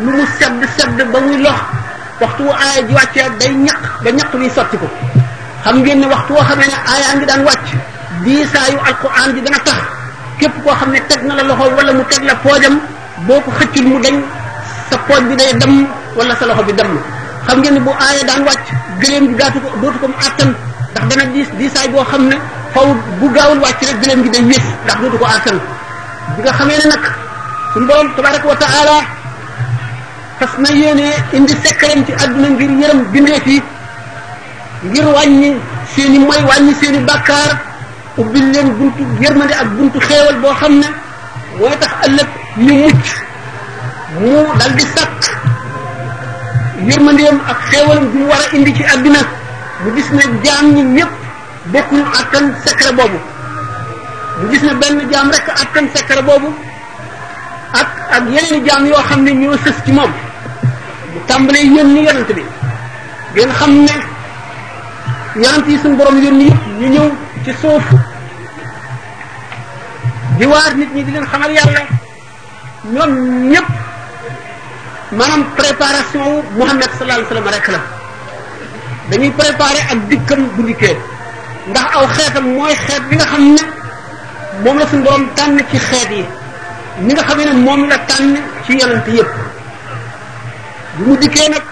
lu 0.05 0.11
mu 0.19 0.25
sedd 0.39 0.61
sedd 0.77 0.99
ba 1.15 1.19
muy 1.27 1.37
lox 1.45 1.59
waxtu 2.23 2.43
wu 2.43 2.53
aaya 2.53 2.81
ji 2.87 2.93
wàccee 2.99 3.29
day 3.41 3.53
ñaq 3.67 3.81
ba 4.03 4.11
ñaq 4.11 4.29
bi 4.41 4.51
sotti 4.57 4.77
ko 4.83 4.87
xam 5.65 5.77
ngeen 5.83 6.05
waxtu 6.13 6.31
woo 6.35 6.43
xamee 6.49 6.67
ne 6.73 6.77
daan 6.83 7.19
ngi 7.19 7.27
daan 7.31 7.43
wàcc 7.49 7.67
diisaayu 8.25 8.79
alxuraan 8.89 9.29
bi 9.35 9.41
dana 9.47 9.59
tax 9.67 9.79
képp 10.41 10.55
koo 10.65 10.75
xam 10.81 10.91
ne 10.93 11.01
teg 11.09 11.21
na 11.27 11.33
la 11.39 11.43
loxo 11.43 11.65
wala 11.77 11.93
mu 11.93 12.03
teg 12.11 12.23
la 12.31 12.35
poojam 12.45 12.75
boo 13.27 13.41
ko 13.45 13.51
xëccul 13.59 13.87
mu 13.91 13.99
dañ 14.05 14.17
sa 14.91 14.97
pooj 15.07 15.23
bi 15.29 15.35
day 15.41 15.51
dem 15.61 15.87
wala 16.17 16.35
sa 16.39 16.47
loxo 16.47 16.63
bi 16.69 16.73
dam 16.79 16.91
xam 17.47 17.59
ngeen 17.63 17.75
ne 17.75 17.81
bu 17.81 17.91
aaya 18.05 18.23
daan 18.27 18.43
wàcc 18.49 18.63
gëléem 19.03 19.25
bi 19.29 19.35
gaatu 19.39 19.59
ko 19.63 19.69
dootu 19.83 19.99
ko 20.03 20.07
mu 20.09 20.17
àttan 20.27 20.51
ndax 20.91 21.05
dana 21.11 21.25
diis 21.35 21.49
boo 21.93 22.05
xam 22.11 22.29
ne 22.29 22.37
faw 22.75 22.87
bu 23.21 23.27
gaawul 23.35 23.61
wàcc 23.65 23.81
rek 23.89 23.97
gëléem 24.01 24.23
gi 24.25 24.31
day 24.35 24.43
yées 24.51 24.65
ndax 24.85 24.97
dootu 25.03 25.19
ko 25.19 25.27
àttan 25.27 25.57
bi 26.37 26.41
nga 26.43 26.53
xamee 26.59 26.79
ne 26.83 26.87
nag 26.93 27.05
suñu 27.73 27.87
borom 27.87 28.09
tabaraka 28.17 28.47
wa 28.49 28.57
taala 28.63 28.97
fas 30.39 30.53
na 30.63 30.69
yéenee 30.81 31.15
indi 31.37 31.55
sekkaram 31.65 32.01
ci 32.07 32.13
àdduna 32.23 32.49
ngir 32.51 32.71
yërëm 32.81 33.01
bindeef 33.13 33.47
yi 33.47 33.59
ngir 34.85 35.07
wàññi 35.15 35.51
seen 35.95 36.15
i 36.15 36.19
moy 36.19 36.43
wàññi 36.49 36.75
seen 36.81 36.95
i 36.95 37.01
bàkkaar 37.09 37.51
ubbil 38.19 38.47
leen 38.55 38.69
buntu 38.79 39.03
yërmande 39.23 39.55
ak 39.61 39.69
buntu 39.77 39.99
xéewal 40.09 40.37
boo 40.43 40.55
xam 40.61 40.73
ne 40.81 40.89
mooy 41.59 41.75
tax 41.81 41.93
ëllëg 42.07 42.29
ñu 42.65 42.73
mucc 42.81 43.07
mu 44.21 44.31
dal 44.59 44.73
di 44.79 44.85
sàkk 44.95 45.23
yërmandeem 46.89 47.39
ak 47.51 47.59
xéewalam 47.71 48.07
bi 48.13 48.19
mu 48.19 48.27
war 48.31 48.39
a 48.41 48.57
indi 48.57 48.73
ci 48.77 48.85
àdduna 48.95 49.21
mu 49.83 49.89
gis 49.97 50.09
jaam 50.45 50.67
ñi 50.75 50.83
ñëpp 50.97 51.20
bokkul 51.69 52.01
attan 52.09 52.57
secret 52.65 52.97
boobu 52.97 53.19
mu 54.41 54.45
gis 54.49 54.63
ne 54.65 54.73
benn 54.81 55.05
jaam 55.13 55.29
rek 55.31 55.45
attan 55.49 55.85
secret 55.93 56.25
boobu 56.25 56.49
ak 57.77 57.91
ak 58.17 58.25
yeneen 58.33 58.65
jaam 58.65 58.83
yoo 58.89 59.03
xam 59.09 59.21
ne 59.23 59.31
ñoo 59.37 59.57
sës 59.61 59.77
ci 59.85 59.93
moom 59.93 60.11
mu 61.13 61.21
tàmbalee 61.29 61.67
yónni 61.69 62.05
yonent 62.09 62.31
bi 62.33 62.45
ngeen 63.35 63.53
xam 63.53 63.71
ne 63.85 63.93
yonent 65.37 65.67
yi 65.69 65.77
suñu 65.79 65.97
borom 66.01 66.17
yónni 66.25 66.45
yëpp 66.49 66.65
ñu 66.81 66.87
ñëw 66.89 67.07
ci 67.45 67.53
suuf 67.61 67.85
di 70.39 70.47
nit 70.47 70.91
ñi 70.95 71.05
di 71.05 71.13
leen 71.13 71.27
xamal 71.29 71.51
yàlla 71.53 71.81
ñoom 72.95 73.11
ñëpp 73.53 73.69
maanaam 75.13 75.45
préparation 75.61 76.23
wu 76.31 76.41
Muhammad 76.57 76.89
sallallahu 76.99 77.05
alayhi 77.21 77.29
wa 77.29 77.37
sallam 77.37 77.49
rek 77.53 77.67
la 77.69 77.81
dañuy 79.11 79.31
préparer 79.37 79.85
ak 79.93 79.99
dikkam 80.09 80.41
bu 80.57 80.63
ndax 81.71 81.89
aw 81.97 82.05
xeetam 82.17 82.47
mooy 82.55 82.75
xeet 82.87 83.03
bi 83.09 83.15
nga 83.17 83.27
xam 83.31 83.43
ne 83.55 83.63
moom 84.63 84.77
la 84.79 84.87
suñu 84.91 85.03
borom 85.05 85.25
tànn 85.37 85.59
ci 85.71 85.79
xeet 85.89 86.09
yi 86.19 86.25
ni 87.05 87.13
nga 87.15 87.23
xam 87.27 87.39
ne 87.47 87.53
moom 87.65 87.81
la 87.91 87.97
tànn 88.09 88.31
ci 88.67 88.73
yonent 88.81 89.07
yépp 89.17 89.31
bu 90.97 91.03
mu 91.07 91.17
dikkee 91.21 91.49
nag 91.51 91.65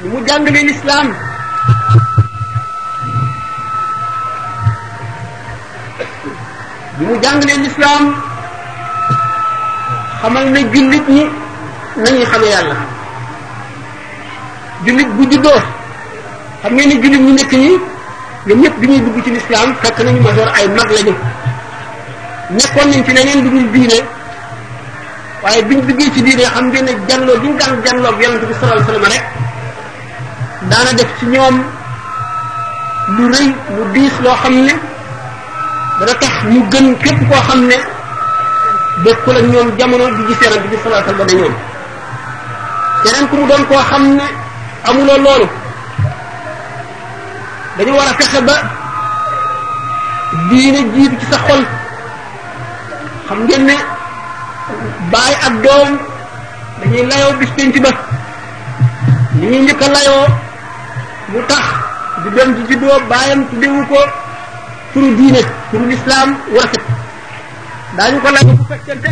bu 0.00 0.06
mu 0.12 0.18
jàngalee 0.28 0.64
lislaam 0.68 1.08
bu 6.98 7.02
mu 7.08 7.14
jàngalee 7.22 7.60
lislaam 7.64 8.02
xamal 10.22 10.46
na 10.54 10.60
jullit 10.72 11.06
ñi 11.16 11.24
nañuy 12.02 12.24
xamee 12.32 12.50
yàlla 12.54 12.74
jullit 14.84 15.08
bu 15.16 15.22
juddoo 15.30 15.60
xam 16.62 16.72
ngeen 16.74 16.88
ni 16.90 16.96
jullit 17.02 17.22
ñi 17.26 17.32
nekk 17.32 17.52
ñi 17.52 17.91
ñoom 18.46 18.60
ñëpp 18.60 18.76
bi 18.80 18.86
ñuy 18.88 19.00
dugg 19.00 19.22
ci 19.24 19.30
lislaam 19.30 19.70
fekk 19.82 19.98
nañu 20.04 20.20
ma 20.20 20.32
door 20.32 20.48
ay 20.56 20.68
mag 20.68 20.90
lañu 20.96 21.14
nekkoon 22.56 22.90
nañ 22.90 23.04
ci 23.06 23.12
neneen 23.12 23.40
dugul 23.44 23.70
diine 23.72 23.94
waaye 25.42 25.62
biñ 25.62 25.80
duggee 25.86 26.10
ci 26.12 26.22
diine 26.22 26.42
xam 26.44 26.66
ngeen 26.68 26.84
ne 26.84 26.92
janloo 27.08 27.40
gi 27.40 27.46
ñu 27.46 27.56
daan 27.58 27.80
janloo 27.84 28.10
ak 28.12 28.20
yonente 28.20 28.46
bi 28.50 28.54
sallallahu 28.54 28.76
alayhi 28.76 28.88
wasallam 28.88 29.12
rek 29.14 29.24
daana 30.70 30.92
def 30.98 31.08
ci 31.18 31.26
ñoom 31.26 31.56
lu 33.16 33.28
rëy 33.32 33.48
lu 33.76 33.82
diis 33.92 34.14
loo 34.24 34.34
xam 34.42 34.54
ne 34.66 34.74
dana 36.00 36.14
tax 36.20 36.34
ñu 36.50 36.62
gën 36.70 36.96
képp 37.02 37.28
koo 37.28 37.42
xam 37.46 37.60
ne 37.70 37.76
bokkul 39.04 39.36
ak 39.36 39.42
ñoom 39.52 39.68
jamono 39.78 40.04
di 40.16 40.26
gis 40.26 40.38
bi 40.38 40.46
sallallahu 40.46 40.78
alayhi 40.84 40.86
wasallam 40.86 41.18
ba 41.18 41.24
ne 41.26 41.40
ñoom 43.12 43.28
ku 43.30 43.36
mu 43.36 43.46
doon 43.46 43.64
koo 43.68 43.78
xam 43.90 44.02
ne 44.16 44.26
amuloo 44.88 45.18
loolu 45.18 45.48
dañu 47.78 47.92
war 47.96 48.08
a 48.08 48.14
fexe 48.20 48.40
ba 48.44 48.56
diine 50.48 50.80
jiitu 50.92 51.16
ci 51.20 51.26
sa 51.32 51.38
xol 51.48 51.62
xam 53.28 53.38
ngeen 53.44 53.64
ne 53.64 53.76
baay 55.12 55.32
ak 55.46 55.54
doom 55.64 55.88
dañuy 56.80 57.04
layoo 57.10 57.32
bis 57.40 57.50
penc 57.56 57.74
ba 57.84 57.90
li 59.38 59.46
ñuy 59.48 59.60
njëkk 59.64 59.82
layoo 59.94 60.24
mu 61.32 61.38
tax 61.48 61.64
di 62.22 62.28
dem 62.36 62.48
ci 62.56 62.62
juddoo 62.70 63.00
baayam 63.08 63.40
tuddewu 63.48 63.80
ko 63.88 64.00
turu 64.92 65.08
diine 65.16 65.40
turu 65.70 65.84
lislaam 65.88 66.28
warafet 66.52 66.84
daañu 67.96 68.18
ko 68.20 68.28
layoo 68.36 68.54
bu 68.60 68.64
fekkente 68.70 69.10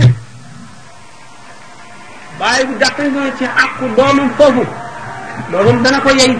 baay 2.40 2.60
bu 2.68 2.72
jàppale 2.80 3.08
noonu 3.08 3.32
ci 3.38 3.44
àqu 3.62 3.84
doomam 3.96 4.28
foofu 4.36 4.64
doomam 5.50 5.76
dana 5.82 6.00
ko 6.04 6.10
yey 6.20 6.36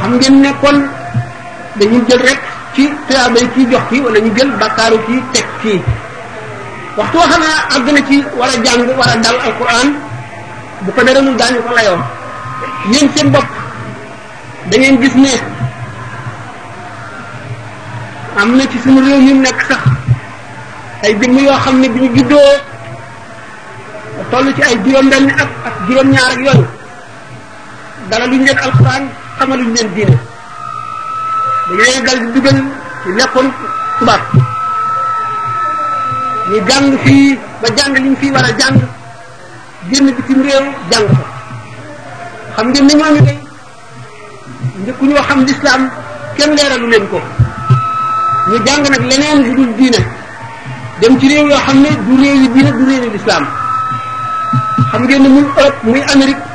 xam 0.00 0.20
ngeen 0.20 0.42
ne 0.42 0.50
kon 0.62 0.86
dañuy 1.80 2.00
jël 2.08 2.20
rek 2.22 2.38
ci 2.76 2.88
tuyaabay 3.08 3.42
kii 3.56 3.66
jox 3.70 3.82
kii 3.90 4.00
wala 4.04 4.18
ñu 4.20 4.30
jël 4.36 4.50
bakkaaru 4.60 4.98
kii 5.06 5.20
teg 5.34 5.44
kii 5.62 5.80
waxtu 6.98 7.18
woo 7.18 7.28
xam 7.30 7.42
ne 7.86 7.92
na 7.92 8.00
ci 8.08 8.14
war 8.38 8.50
a 8.50 8.56
jàng 8.64 8.86
war 8.98 9.08
a 9.08 9.16
dal 9.16 9.36
alquran 9.46 9.88
bu 10.84 10.90
ko 10.92 11.02
dara 11.04 11.20
mu 11.20 11.34
daañu 11.36 11.60
ko 11.66 11.74
layoon 11.76 12.00
yéen 12.92 13.08
seen 13.16 13.32
bopp 13.32 13.44
da 14.70 14.76
ngeen 14.78 15.00
gis 15.00 15.14
ne 15.14 15.34
am 18.36 18.56
na 18.58 18.64
nekk 19.44 19.60
sax 19.68 19.82
ay 21.02 21.14
jëmm 21.20 21.38
yoo 21.46 21.58
xam 21.64 21.80
ne 21.80 21.88
bi 21.88 21.98
ñu 22.00 22.16
juddoo 22.16 22.50
toll 24.30 24.52
ci 24.56 24.62
ay 24.62 24.76
juróom-benn 24.84 25.28
ak 25.30 25.48
ak 25.64 25.74
ñaar 26.04 26.30
ak 26.32 26.38
yooyu 26.46 26.66
dara 28.10 28.26
luñ 28.26 28.44
leen 28.46 28.56
alquran 28.58 29.02
xamaluñ 29.40 29.70
leen 29.76 29.88
diine 29.96 30.16
dañu 31.68 31.84
leen 31.88 32.04
dal 32.06 32.18
di 32.22 32.28
dugal 32.36 32.56
ñu 33.06 33.10
nekkoon 33.18 33.46
tubaab 33.98 34.22
ñu 36.50 36.56
jàng 36.68 36.88
fii 37.04 37.26
ba 37.62 37.68
jàng 37.76 37.92
liñ 38.04 38.14
fii 38.20 38.30
war 38.34 38.44
a 38.50 38.52
jàng 38.60 38.76
génn 39.90 40.06
bitim 40.16 40.40
réew 40.46 40.64
jàng 40.90 41.06
ko 41.10 41.16
xam 42.56 42.66
ngeen 42.72 42.86
ni 42.86 42.94
ñooñu 43.00 43.20
de 43.26 43.34
njëkku 44.82 45.04
ñoo 45.08 45.22
xam 45.28 45.38
lislaam 45.46 45.82
kenn 46.36 46.52
leeralu 46.56 46.86
leen 46.92 47.04
ko 47.10 47.18
ñu 48.50 48.56
jàng 48.66 48.82
nag 48.92 49.04
leneen 49.10 49.36
lu 49.46 49.50
dul 49.58 49.70
diine 49.78 49.98
dem 51.00 51.12
ci 51.20 51.26
réew 51.32 51.44
yoo 51.50 51.60
xam 51.66 51.76
ne 51.84 51.90
du 52.06 52.14
diine 52.22 52.70
du 52.78 52.84
réew 52.90 53.02
yi 53.16 53.20
xam 53.26 53.44
ngeen 55.04 55.22
ne 55.24 55.28
muy 55.28 55.44
Europe 56.12 56.49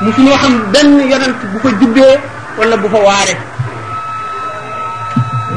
musuñoo 0.00 0.36
xam 0.42 0.72
benn 0.72 1.00
yonent 1.10 1.34
bu 1.52 1.58
fa 1.62 1.70
juddee 1.80 2.16
wala 2.58 2.76
bu 2.76 2.88
fa 2.92 3.00
waare 3.08 3.34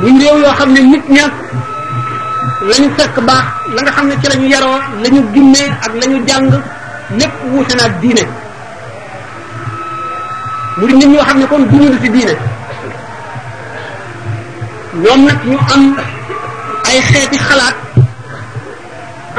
muy 0.01 0.11
réew 0.21 0.35
yoo 0.43 0.53
xam 0.59 0.73
ne 0.73 0.81
nit 0.81 1.05
ña 1.09 1.25
lañu 2.69 2.89
fekk 2.97 3.15
baax 3.27 3.45
la 3.75 3.81
nga 3.81 3.91
xam 3.95 4.05
ne 4.09 4.15
ci 4.21 4.27
lañu 4.31 4.47
yaroo 4.53 4.79
lañu 5.03 5.21
gimmee 5.33 5.69
ak 5.85 5.91
lañu 6.01 6.17
jàng 6.27 6.45
lépp 7.19 7.33
wuute 7.51 7.73
naag 7.77 7.93
diine 8.01 8.23
mu 10.77 10.87
di 10.87 10.93
nit 10.93 11.07
ñoo 11.07 11.23
xam 11.27 11.39
ne 11.39 11.45
kon 11.51 11.63
duñu 11.69 11.97
ci 12.01 12.09
diine 12.15 12.33
ñoom 15.03 15.19
nag 15.27 15.37
ñu 15.49 15.57
am 15.73 15.83
ay 16.89 17.01
xeeti 17.09 17.37
xalaat 17.47 17.75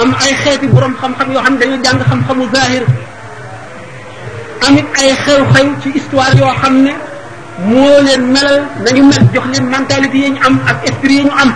am 0.01 0.15
ay 0.25 0.33
xeeti 0.43 0.67
borom 0.73 0.95
xam-xam 1.01 1.27
yoo 1.35 1.43
xam 1.43 1.55
ne 1.59 1.61
dañu 1.67 1.77
jàng 1.85 1.99
xam-xamu 2.09 2.47
zahir 2.55 2.83
amit 4.69 4.85
ay 4.97 5.13
xew-xew 5.25 5.69
ci 5.83 5.89
histoire 5.95 6.33
yoo 6.41 6.53
xam 6.63 6.85
ne 6.85 6.91
moo 7.65 8.01
leen 8.07 8.33
melal 8.33 8.59
nañu 8.85 9.03
mel 9.03 9.23
jox 9.35 9.45
leen 9.53 9.67
mentalité 9.71 10.19
yi 10.25 10.31
ñu 10.31 10.41
am 10.43 10.57
ak 10.67 10.77
esprit 10.89 11.09
yi 11.13 11.23
ñu 11.25 11.31
am 11.31 11.51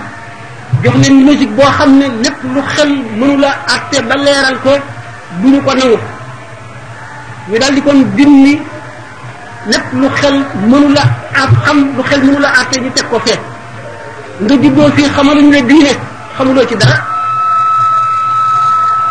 jox 0.85 0.95
leen 1.03 1.27
logique 1.27 1.57
boo 1.57 1.71
xam 1.79 1.99
ne 1.99 2.07
lépp 2.25 2.35
lu 2.55 2.61
xel 2.77 2.91
mënula 3.19 3.51
àtte 3.75 3.99
ba 4.09 4.17
leeral 4.17 4.57
ko 4.65 4.71
du 5.43 5.49
ñu 5.49 5.61
ko 5.63 5.73
daal 7.61 7.75
di 7.75 7.81
kon 7.83 7.99
dindi 8.17 8.59
lépp 9.67 9.85
lu 9.93 10.09
xel 10.21 10.37
mënula 10.67 11.03
a 11.33 11.47
xam 11.65 11.79
lu 11.97 12.03
xel 12.11 12.23
mënula 12.23 12.49
àtte 12.49 12.77
ñu 12.83 12.91
teg 12.95 13.05
ko 13.11 13.19
fee 13.19 13.39
nga 14.41 14.55
juddoo 14.63 14.91
fii 14.97 15.09
xamaluñu 15.17 15.51
la 15.85 15.93
xamuloo 16.37 16.67
ci 16.69 16.77
dara 16.81 16.97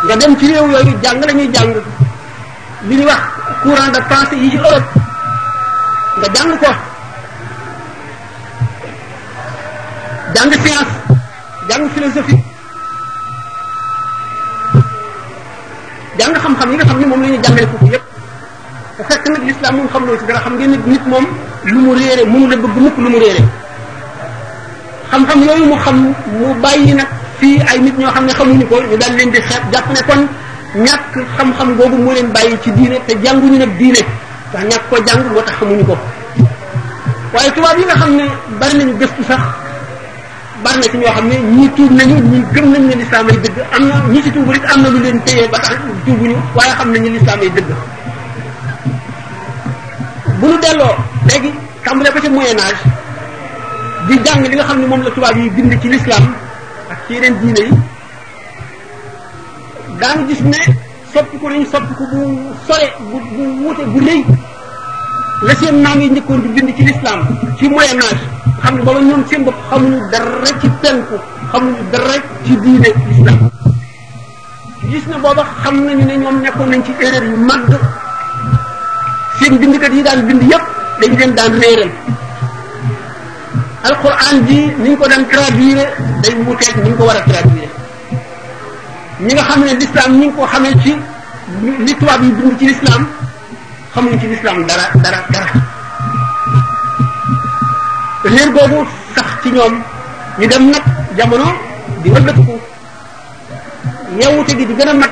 nga 0.06 0.16
dem 0.16 0.36
ci 0.40 0.48
réew 0.48 0.66
yooyu 0.72 0.94
jàng 1.04 1.26
la 1.26 1.34
ñuy 1.34 1.50
jàng 1.54 1.70
li 2.88 2.96
ñu 2.98 3.06
wax 3.06 3.22
courant 3.68 3.92
de 3.92 4.02
pensée 4.12 4.38
yi 4.44 4.50
ci 4.52 4.58
Europe 4.58 4.88
nga 6.20 6.28
jàng 6.36 6.54
ko 6.62 6.72
jàng 10.36 10.54
science 10.62 10.92
jàng 11.70 11.86
philosophie 11.96 12.42
jàng 16.20 16.34
xam-xam 16.44 16.68
yi 16.72 16.76
nga 16.78 16.86
xam 16.88 16.98
ni 17.00 17.06
moom 17.12 17.22
la 17.24 17.28
ñu 17.30 17.38
jàngale 17.44 17.68
foofu 17.72 17.88
yépp 17.94 18.04
te 18.98 19.02
fekk 19.10 19.24
nag 19.34 19.44
l'islam 19.48 19.74
moom 19.78 19.88
xam 19.94 20.04
loo 20.08 20.18
ci 20.20 20.26
dara 20.30 20.40
xam 20.46 20.54
ngeen 20.58 20.72
nag 20.72 20.84
nit 20.92 21.02
moom 21.12 21.26
lu 21.72 21.80
mu 21.86 21.92
réere 22.00 22.24
mënu 22.32 22.48
la 22.52 22.56
bëgg 22.64 22.76
mukk 22.84 22.96
lu 23.04 23.08
mu 23.14 23.20
réere 23.24 23.44
xam-xam 25.12 25.40
yooyu 25.46 25.66
mu 25.72 25.78
xam 25.84 25.98
mu 26.40 26.48
bàyyi 26.64 26.94
nag 27.00 27.08
fii 27.40 27.60
ay 27.70 27.80
nit 27.86 27.96
ñoo 28.00 28.12
xam 28.16 28.26
ne 28.28 28.34
xamuñu 28.40 28.66
ko 28.70 28.76
ñu 28.90 28.98
daal 29.02 29.14
leen 29.18 29.30
di 29.36 29.40
jàpp 29.72 29.86
ne 29.96 30.02
kon 30.10 30.24
ñàkk 30.86 31.14
xam-xam 31.38 31.70
boobu 31.78 31.98
moo 32.06 32.14
leen 32.14 32.28
bàyyi 32.34 32.56
ci 32.66 32.72
diine 32.78 32.98
te 33.08 33.14
jànguñu 33.24 33.58
nag 33.60 33.72
diine 33.80 34.00
ndax 34.52 34.64
ñàkk 34.70 34.84
koo 34.90 34.98
jàng 35.08 35.22
moo 35.34 35.42
tax 35.42 35.56
xamuñu 35.60 35.84
ko 35.90 35.96
waaye 37.34 37.50
tubaab 37.56 37.78
yi 37.80 37.86
nga 37.86 37.96
xam 38.02 38.12
ne 38.18 38.26
bari 38.60 38.74
nañu 38.78 38.94
gëstu 39.00 39.22
sax 39.28 39.42
bari 40.64 40.78
ñoo 40.94 41.12
xam 41.16 41.28
ne 41.30 41.36
ñii 41.58 41.70
tuub 41.76 41.92
nañu 41.98 42.16
ñii 42.32 42.44
gëm 42.54 42.66
nañu 42.74 42.88
ne 42.90 42.96
lislaam 43.02 43.28
ay 43.32 43.38
am 43.76 43.88
na 43.88 43.96
ñi 44.14 44.22
ci 44.24 44.30
am 44.74 44.82
na 44.84 44.88
lu 44.94 45.00
leen 45.06 45.20
téye 45.26 45.48
ba 45.52 45.58
tax 45.60 45.76
tuubuñu 46.06 46.38
waaye 46.58 46.74
xam 46.78 46.92
nañu 46.94 47.10
lislaam 47.16 47.40
ay 47.42 47.52
dëgg 47.56 47.70
bu 50.40 50.46
ñu 50.48 50.58
delloo 50.64 50.94
léegi 51.30 51.50
tàmbalee 51.84 52.12
ko 52.14 52.20
ci 52.24 52.30
moyen 52.30 52.60
âge 52.66 52.82
di 54.08 54.16
jàng 54.26 54.42
li 54.52 54.56
nga 54.56 54.64
xam 54.68 54.78
ne 54.82 54.86
moom 54.88 55.02
la 55.04 55.10
tubaab 55.12 55.38
yi 55.38 55.50
bind 55.50 55.74
ci 55.82 55.88
lislaam 55.90 56.24
ak 56.92 56.98
ci 57.08 57.14
yeneen 57.14 57.34
diine 57.42 57.62
yi 57.70 57.78
daanu 60.02 60.22
gis 60.30 60.40
ne 60.42 60.62
soppiku 61.12 61.46
nañ 61.50 61.62
soppiku 61.72 62.04
bu 62.14 62.22
sore 62.68 62.88
bu 63.10 63.18
bu 63.34 63.44
bu 63.60 63.70
rëy 64.08 64.22
la 65.46 65.54
seen 65.60 65.76
maam 65.86 66.00
yi 66.02 66.10
njëkkoon 66.10 66.42
di 66.44 66.50
bind 66.56 66.70
ci 66.78 66.84
lislaam 66.88 67.20
ci 67.60 67.66
moyen 67.70 68.00
âge 68.06 68.18
xam 68.64 68.74
ne 68.78 68.82
booba 68.86 69.02
ñoom 69.02 69.24
seen 69.30 69.42
bopp 69.46 69.60
xamuñu 69.70 70.00
dara 70.14 70.52
ci 70.62 70.68
penku 70.82 71.18
xamuñu 71.52 71.82
dara 71.94 72.16
ci 72.46 72.54
diine 72.64 72.90
lislaam 73.10 73.40
gis 74.90 75.06
na 75.10 75.18
booba 75.24 75.44
xam 75.64 75.76
nañu 75.86 76.04
ne 76.10 76.16
ñoom 76.24 76.38
nekkoon 76.44 76.70
nañ 76.72 76.82
ci 76.86 76.92
erreur 77.04 77.24
yu 77.30 77.38
mag 77.50 77.64
seen 79.40 79.54
bindkat 79.60 79.94
yi 79.98 80.02
daan 80.08 80.20
bind 80.28 80.42
yépp 80.52 80.66
dañu 81.02 81.16
leen 81.20 81.32
daan 81.38 81.54
réeral 81.62 81.92
alquran 83.88 84.38
ji 84.48 84.60
ni 84.82 84.90
ñu 84.90 84.98
ko 85.00 85.06
daan 85.12 85.24
traduire 85.32 85.86
day 86.22 86.34
wuuteeg 86.46 86.76
ni 86.84 86.90
ko 86.98 87.04
war 87.08 87.18
a 87.22 87.22
traduire 87.30 87.77
ñi 89.20 89.34
nga 89.34 89.44
xam 89.50 89.64
ne 89.66 89.74
l'islam 89.74 90.20
ñi 90.20 90.26
ngi 90.28 90.34
ko 90.36 90.46
xamee 90.46 90.74
ci 90.84 90.94
li 91.86 91.94
tubaab 92.00 92.22
yi 92.24 92.32
dund 92.38 92.58
ci 92.60 92.66
l'islam 92.68 93.08
xamuñ 93.94 94.20
ci 94.20 94.28
l'islam 94.28 94.64
dara 94.66 94.84
dara 95.04 95.20
dara 95.34 95.52
réer 98.24 98.52
googu 98.52 98.86
sax 99.16 99.26
ci 99.42 99.50
ñoom 99.52 99.74
ñu 100.40 100.48
dem 100.48 100.70
nag 100.70 100.84
jamono 101.18 101.46
di 102.04 102.10
wëlbatiku 102.10 102.60
yeewute 104.20 104.54
gi 104.58 104.66
di 104.68 104.74
gën 104.74 104.88
a 104.90 104.94
mat 104.94 105.12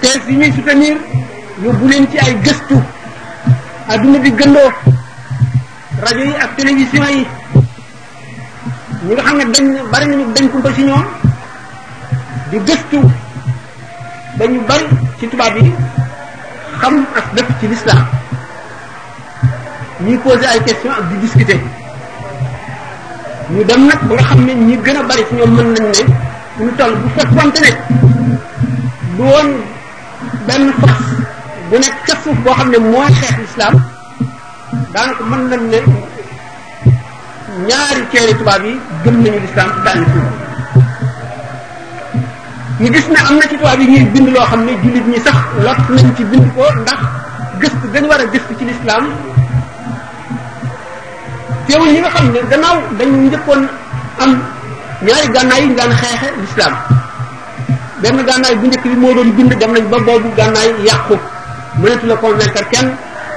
thèse 0.00 0.28
yi 0.30 0.36
ñuy 0.38 0.52
soutenir 0.54 0.96
yóbbu 1.62 1.86
leen 1.88 2.10
ci 2.10 2.16
ay 2.18 2.34
gëstu 2.44 2.76
adduna 3.88 4.18
bi 4.18 4.32
gëndoo 4.34 4.70
rajo 6.04 6.20
yi 6.30 6.34
ak 6.34 6.54
télévision 6.56 7.04
yi 7.10 7.26
ñi 9.06 9.12
nga 9.12 9.22
xam 9.22 9.36
ne 9.36 9.44
dañ 9.52 9.66
bari 9.92 10.06
nañu 10.06 10.32
dañ 10.34 10.48
kumpa 10.48 10.72
ci 10.72 10.82
ñoom 10.84 11.04
di 12.50 12.58
gëstu 12.66 12.98
ba 14.38 14.44
ñu 14.52 14.60
bari 14.68 14.86
ci 15.20 15.24
tubaab 15.30 15.54
yi 15.62 15.70
xam 16.80 16.94
ak 17.18 17.26
dëkk 17.36 17.48
ci 17.60 17.64
l'islam 17.68 18.00
ñuy 20.04 20.16
poser 20.22 20.48
ay 20.50 20.60
questions 20.64 20.96
ak 21.00 21.04
di 21.10 21.14
discuter 21.24 21.60
ñu 23.52 23.60
dem 23.68 23.80
nag 23.88 24.00
ba 24.08 24.14
nga 24.16 24.24
xam 24.30 24.40
ne 24.46 24.52
ñi 24.54 24.74
gën 24.84 24.96
a 24.96 25.02
bari 25.10 25.22
ci 25.28 25.34
ñoom 25.38 25.50
mën 25.56 25.68
nañ 25.74 25.86
ne 25.94 26.00
ñu 26.58 26.70
toll 26.78 26.92
bu 27.00 27.08
fekkonte 27.16 27.58
ne 27.60 27.70
du 29.16 29.22
woon 29.22 29.48
benn 30.46 30.64
fas 30.80 31.00
bu 31.70 31.74
nekk 31.76 31.96
ca 32.06 32.14
boo 32.24 32.52
xam 32.58 32.68
ne 32.70 32.78
mooy 32.78 33.08
xeex 33.20 33.32
l'islam 33.38 33.74
daanaka 34.92 35.22
mën 35.24 35.42
nañ 35.50 35.62
ne 35.72 35.78
ñaari 37.68 38.02
ceeri 38.12 38.32
tubaab 38.38 38.62
yi 38.64 38.72
gëm 39.04 39.14
nañu 39.22 39.38
l'islam 39.42 39.68
ci 39.74 39.78
daalni 39.84 40.06
suuf 40.12 40.28
ñu 42.80 42.92
gis 42.92 43.08
ne 43.10 43.16
am 43.20 43.36
na 43.38 43.42
ci 43.48 43.56
tubaab 43.56 43.80
yi 43.80 43.86
ñuy 43.88 44.04
bind 44.12 44.28
loo 44.34 44.46
xam 44.48 44.64
ne 44.64 44.72
jullit 44.82 45.04
ñi 45.06 45.18
sax 45.20 45.34
lot 45.64 45.78
nañ 45.88 46.14
ci 46.16 46.24
bind 46.30 46.44
ko 46.54 46.62
ndax 46.80 47.00
gëstu 47.60 47.86
dañ 47.92 48.04
war 48.06 48.20
a 48.20 48.24
gëstu 48.24 48.52
ci 48.58 48.64
lislaam 48.66 49.04
teewul 51.66 51.88
ñi 51.92 51.98
nga 52.00 52.10
xam 52.10 52.26
ne 52.32 52.38
gannaaw 52.50 52.78
dañ 52.98 53.08
njëkkoon 53.24 53.62
am 54.22 54.30
ñaari 55.06 55.28
gànnaay 55.34 55.60
yi 55.62 55.68
ñu 55.68 55.74
daan 55.74 55.92
xeexe 56.00 56.28
lislaam 56.40 56.74
benn 58.02 58.16
gànnaay 58.28 58.54
bu 58.54 58.66
njëkk 58.66 58.82
bi 58.84 58.96
moo 58.96 59.12
doon 59.14 59.28
bind 59.36 59.52
dem 59.60 59.72
nañ 59.74 59.84
ba 59.90 59.98
boobu 59.98 60.28
gànnaay 60.36 60.70
yàqu 60.86 61.14
mënatu 61.80 62.06
la 62.06 62.14
convaincre 62.16 62.64
kenn 62.70 62.88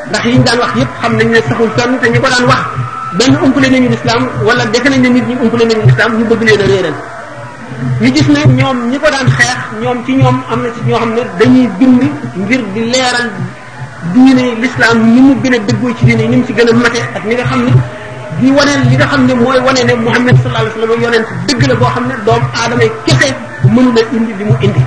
ndax 0.10 0.23
yi 0.25 0.34
ñu 0.38 0.43
daan 0.43 0.60
wax 0.60 0.71
yépp 0.75 0.91
xam 1.01 1.17
nañ 1.17 1.27
ne 1.30 1.41
saxul 1.47 1.69
fenn 1.77 1.97
te 1.99 2.10
ñu 2.10 2.19
ko 2.21 2.27
daan 2.30 2.45
wax 2.47 2.62
benn 3.17 3.36
umpale 3.43 3.69
nañu 3.69 3.89
lislaam 3.89 4.23
wala 4.45 4.63
defe 4.65 4.88
nañ 4.89 5.01
ne 5.01 5.10
nit 5.10 5.27
ñi 5.30 5.36
umpale 5.41 5.65
nañu 5.65 5.82
lislaam 5.88 6.12
ñu 6.17 6.25
bëgg 6.27 6.43
leen 6.43 6.86
a 6.93 7.11
ñu 8.02 8.12
gis 8.14 8.28
ne 8.30 8.40
ñoom 8.58 8.78
ñi 8.90 8.98
ko 9.00 9.08
daan 9.10 9.28
xeex 9.38 9.58
ñoom 9.82 9.98
ci 10.06 10.12
ñoom 10.16 10.38
am 10.52 10.64
na 10.64 10.70
ci 10.76 10.82
ñoo 10.88 11.00
xam 11.02 11.14
ne 11.16 11.22
dañuy 11.40 11.68
bind 11.80 12.02
ngir 12.42 12.62
di 12.74 12.80
leeral 12.92 13.30
diine 14.14 14.44
l'islam 14.62 14.98
ni 15.14 15.20
mu 15.28 15.34
gën 15.42 15.54
a 15.54 15.58
dëggoo 15.68 15.96
ci 15.98 16.06
diine 16.06 16.24
ni 16.30 16.36
mu 16.38 16.46
ci 16.46 16.54
gën 16.54 16.70
a 16.70 16.74
mate 16.74 17.00
ak 17.16 17.24
ni 17.26 17.34
nga 17.36 17.44
xam 17.46 17.62
ne 17.66 17.72
di 18.40 18.50
wane 18.52 18.74
li 18.90 18.96
xam 18.98 19.26
ne 19.26 19.34
mooy 19.34 19.60
wane 19.60 19.82
ne 19.88 19.94
Muhammad 20.06 20.36
sallallahu 20.44 20.66
alayhi 20.66 20.82
wasallam 20.82 21.04
yonent 21.04 21.28
dëgg 21.48 21.64
la 21.70 21.76
boo 21.76 21.90
xam 21.96 22.06
ne 22.08 22.14
doomu 22.26 22.48
aadama 22.56 22.86
kese 23.06 23.28
mënu 23.74 23.90
la 23.96 24.02
indi 24.18 24.34
li 24.40 24.44
mu 24.44 24.54
indi 24.62 24.82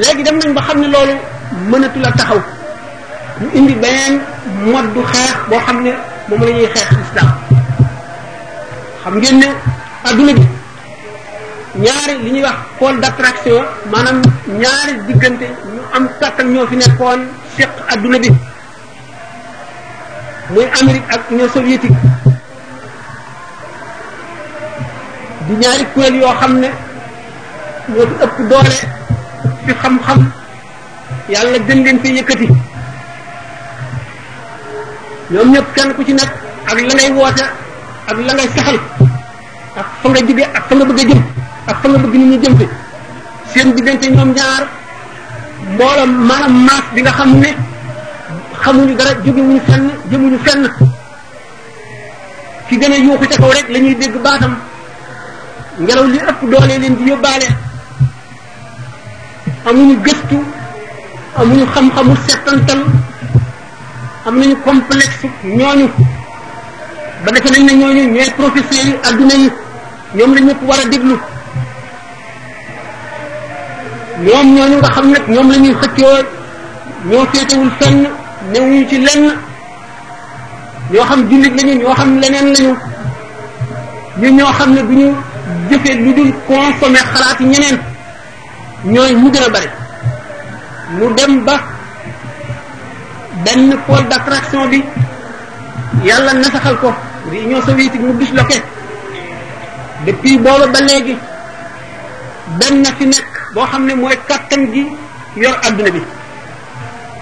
léegi 0.00 0.22
dem 0.22 0.36
nañ 0.38 0.52
ba 0.54 0.60
xam 0.66 0.78
ne 0.80 0.88
loolu 0.94 1.14
mënatu 1.70 1.98
la 2.00 2.12
taxaw 2.12 2.40
mu 3.40 3.48
indi 3.54 3.74
beneen 3.82 4.14
moddu 4.72 5.00
xeex 5.12 5.36
boo 5.48 5.58
xam 5.66 5.80
ne 5.82 5.90
moom 6.28 6.40
la 6.44 6.50
ñuy 6.50 6.66
xeex 6.74 6.88
islam 7.06 7.28
xam 9.04 9.14
ngeen 9.18 9.38
ne 9.38 10.32
bi 10.34 10.59
ñaari 11.84 12.12
li 12.24 12.30
ñuy 12.32 12.42
wax 12.44 12.58
pôle 12.78 13.00
d'attraction 13.00 13.64
maanaam 13.90 14.18
ñaari 14.62 14.92
diggante 15.08 15.46
ñu 15.74 15.80
am 15.96 16.04
kàttan 16.20 16.46
ñoo 16.52 16.66
fi 16.66 16.76
nekkoon 16.76 17.20
seq 17.56 17.70
adduna 17.92 18.18
bi 18.18 18.28
muy 20.50 20.66
Amérique 20.80 21.10
ak 21.14 21.20
Union 21.30 21.48
soviétique 21.48 21.98
di 25.46 25.52
ñaari 25.62 25.84
kuréel 25.94 26.20
yoo 26.20 26.34
xam 26.40 26.52
ne 26.60 26.68
ñoo 27.94 28.04
fi 28.08 28.14
ëpp 28.24 28.36
doole 28.50 28.72
fi 29.64 29.72
xam-xam 29.82 30.20
yàlla 31.32 31.58
gën 31.66 31.84
leen 31.84 31.98
fi 32.02 32.12
ñoom 35.32 35.48
ñëpp 35.52 35.68
kenn 35.74 35.94
ku 35.94 36.04
ci 36.04 36.12
nekk 36.12 36.32
ak 36.70 36.74
la 36.86 36.92
ngay 36.94 37.10
woote 37.16 37.44
ak 38.10 38.16
la 38.26 38.32
ngay 38.34 38.48
saxal 38.54 38.78
ak 39.78 39.86
fa 40.02 40.08
nga 40.08 40.20
jóge 40.26 40.44
ak 40.54 40.62
fa 40.68 40.74
nga 40.74 40.84
bëgg 40.84 41.00
a 41.02 41.06
jëm 41.08 41.38
ak 41.70 41.76
fa 41.82 41.86
nga 41.88 41.98
bëgg 42.02 42.14
nit 42.18 42.28
ñi 42.30 42.38
jëm 42.42 42.54
si 42.58 42.66
seen 43.52 43.68
diggante 43.74 44.06
ñoom 44.10 44.30
ñaar 44.36 44.62
mbooloo 45.72 46.06
maanaam 46.28 46.54
maas 46.66 46.84
bi 46.94 47.00
nga 47.02 47.12
xam 47.18 47.30
ne 47.42 47.50
xamuñu 48.62 48.94
dara 48.98 49.12
jógewuñu 49.24 49.60
fenn 49.68 49.84
jëmuñu 50.10 50.38
fenn 50.46 50.62
ci 52.68 52.74
gën 52.80 52.92
a 52.92 52.96
yuuxu 53.06 53.26
ca 53.30 53.36
kaw 53.40 53.52
rek 53.56 53.68
la 53.72 53.78
ñuy 53.78 53.94
dégg 54.00 54.16
baatam 54.24 54.54
ngelaw 55.80 56.06
li 56.12 56.18
ëpp 56.30 56.40
doole 56.50 56.74
leen 56.82 56.94
di 56.98 57.04
yóbbaale 57.10 57.46
amuñu 59.68 59.94
gëstu 60.06 60.36
amuñu 61.38 61.64
xam-xamu 61.74 62.14
settantal 62.26 62.80
am 64.26 64.34
nañu 64.38 64.56
complexe 64.66 65.26
ñooñu 65.58 65.86
ba 67.24 67.30
defe 67.34 67.48
nañ 67.50 67.64
ne 67.66 67.72
ñooñu 67.80 68.02
ñooy 68.14 68.30
professeurs 68.40 68.96
adduna 69.08 69.34
yi 69.42 69.48
ñoom 70.16 70.30
la 70.34 70.40
ñëpp 70.40 70.60
war 70.68 70.80
a 70.82 70.86
déglu 70.90 71.16
ñoom 74.24 74.54
ñooñu 74.54 74.76
nga 74.78 74.88
xam 74.94 75.06
nag 75.12 75.24
ñoom 75.32 75.48
la 75.50 75.56
ñuy 75.64 75.74
xëccoo 75.80 76.16
ñoo 77.08 77.24
féetewul 77.32 77.70
fenn 77.80 77.98
newuñ 78.52 78.82
ci 78.88 78.98
lenn 79.06 79.24
ñoo 80.92 81.04
xam 81.08 81.20
jullit 81.28 81.54
lañu 81.58 81.74
ñoo 81.80 81.94
xam 81.98 82.10
leneen 82.20 82.46
lañu 82.54 82.72
ñu 84.20 84.28
ñoo 84.36 84.52
xam 84.58 84.70
ne 84.74 84.80
du 84.88 84.94
ñu 85.00 85.08
jëfee 85.70 85.94
lu 86.04 86.10
dul 86.16 86.30
consommer 86.46 87.04
xalaat 87.12 87.40
ñeneen 87.40 87.78
ñooy 88.92 89.12
mu 89.20 89.30
gën 89.32 89.42
a 89.46 89.48
bari 89.54 89.70
mu 90.96 91.06
dem 91.16 91.44
ba 91.46 91.56
benn 93.44 93.72
pôle 93.86 94.04
d'attraction 94.10 94.66
bi 94.70 94.84
yàlla 96.04 96.32
nasaxal 96.34 96.76
ko 96.80 96.92
Union 97.30 97.62
soviétique 97.62 98.02
mu 98.04 98.12
disloqué 98.20 98.58
depuis 100.06 100.36
booba 100.38 100.66
ba 100.66 100.80
léegi 100.88 101.16
benn 102.58 102.84
fi 102.98 103.04
nekk 103.06 103.29
boo 103.54 103.66
xam 103.72 103.86
ne 103.86 103.94
mooy 103.94 104.16
kàttan 104.28 104.72
gi 104.72 104.82
yor 105.42 105.54
adduna 105.62 105.90
bi 105.90 106.00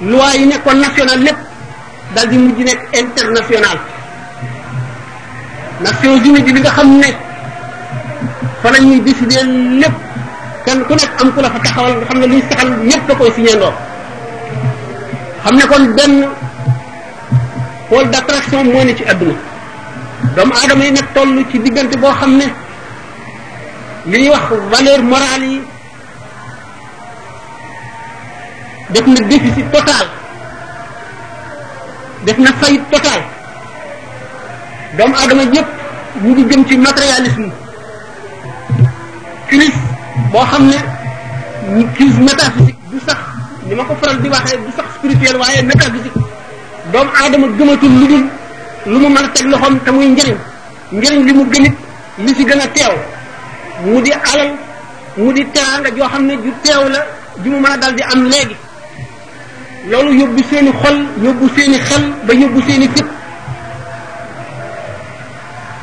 loi 0.01 0.33
yi 0.39 0.45
nekkoon 0.47 0.81
national 0.83 1.19
lépp 1.27 1.39
dal 2.15 2.27
di 2.31 2.37
mujj 2.39 2.59
nekk 2.65 2.81
international 3.01 3.79
Nations 5.83 6.25
Unies 6.29 6.43
bi 6.47 6.61
nga 6.65 6.71
xam 6.77 6.89
ne 7.01 7.09
fa 8.63 8.69
la 8.73 8.79
ñuy 8.79 9.01
décider 9.05 9.47
lépp 9.81 9.95
kenn 10.65 10.81
ku 10.87 10.93
nekk 10.95 11.13
am 11.21 11.29
ku 11.35 11.41
la 11.41 11.49
fa 11.51 11.59
taxawal 11.65 11.95
xam 12.09 12.19
ne 12.21 12.27
luy 12.27 12.41
saxal 12.49 12.69
ñépp 12.89 13.03
da 13.09 13.15
koy 13.19 13.31
signandoo 13.37 13.73
xam 15.45 15.55
ne 15.59 15.65
ko 15.71 15.77
benn 15.97 16.15
pôle 17.89 18.09
d'attraction 18.13 18.65
mooy 18.73 18.85
ne 18.85 18.93
ci 18.99 19.05
adduna 19.13 19.35
doomu 20.37 20.53
aadama 20.55 20.85
yi 20.85 20.93
nag 20.93 21.09
toll 21.15 21.33
ci 21.51 21.57
diggante 21.65 21.97
boo 22.03 22.13
xam 22.21 22.33
ne 22.39 22.47
li 24.09 24.17
ñuy 24.19 24.29
wax 24.33 24.45
valeur 24.73 25.01
morale 25.13 25.55
def 28.95 29.05
na 29.07 29.21
déficit 29.21 29.71
total 29.71 30.07
def 32.25 32.39
na 32.41 32.51
faillite 32.61 32.89
total 32.91 33.21
doomu 34.97 35.15
aadama 35.15 35.43
yépp 35.53 35.67
mu 36.23 36.29
ngi 36.33 36.45
jëm 36.51 36.65
ci 36.69 36.77
matérialisme 36.79 37.51
crise 39.49 39.73
boo 40.33 40.45
xam 40.51 40.67
ne 40.69 41.83
crise 41.95 42.19
métaphysique 42.21 42.77
du 42.91 42.99
sax 43.01 43.19
ni 43.67 43.75
ma 43.75 43.85
ko 43.85 43.95
faral 44.01 44.21
di 44.23 44.29
waxee 44.29 44.57
du 44.57 44.73
sax 44.77 44.87
spirituel 44.97 45.37
waaye 45.37 45.63
métaphysique 45.63 46.19
doomu 46.93 47.11
aadama 47.23 47.47
gëmatul 47.59 47.93
lu 48.01 48.07
dul 48.07 48.25
lu 48.87 48.99
mu 48.99 49.09
mën 49.09 49.19
a 49.25 49.29
teg 49.29 49.47
loxoom 49.49 49.79
te 49.85 49.91
muy 49.91 50.07
njëriñ 50.09 50.37
njëriñ 50.93 51.25
li 51.27 51.33
mu 51.35 51.45
gënit 51.53 51.75
li 52.25 52.35
ci 52.35 52.45
gën 52.45 52.61
a 52.61 52.67
teew 52.69 52.95
mu 53.85 54.01
di 54.01 54.13
alal 54.13 54.51
mu 55.19 55.33
di 55.33 55.45
teraanga 55.53 55.91
joo 55.91 56.09
xam 56.09 56.25
ne 56.27 56.35
ju 56.37 56.53
teew 56.63 56.89
la 56.89 57.05
ju 57.45 57.51
mu 57.51 57.61
mën 57.61 57.77
dal 57.79 57.95
di 57.95 58.03
am 58.03 58.25
léegi 58.25 58.57
loolu 59.91 60.11
yóbbu 60.21 60.43
seeni 60.51 60.71
xol 60.85 60.97
yóbbu 61.25 61.47
seeni 61.57 61.79
xel 61.89 62.01
ba 62.29 62.33
yóbbu 62.35 62.61
seeni 62.69 62.87
fit 62.95 63.05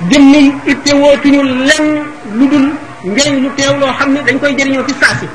gémmiñ 0.10 0.48
itte 0.72 0.92
wootuñu 1.02 1.42
lenn 1.70 1.86
lu 2.38 2.46
dul 2.52 2.66
njëriñ 3.10 3.36
lu 3.44 3.50
loo 3.80 3.94
xam 4.00 4.10
ne 4.14 4.20
dañ 4.28 4.38
koy 4.40 4.54
jëriñoo 4.58 4.84
fi 4.88 4.94
saasi 5.02 5.26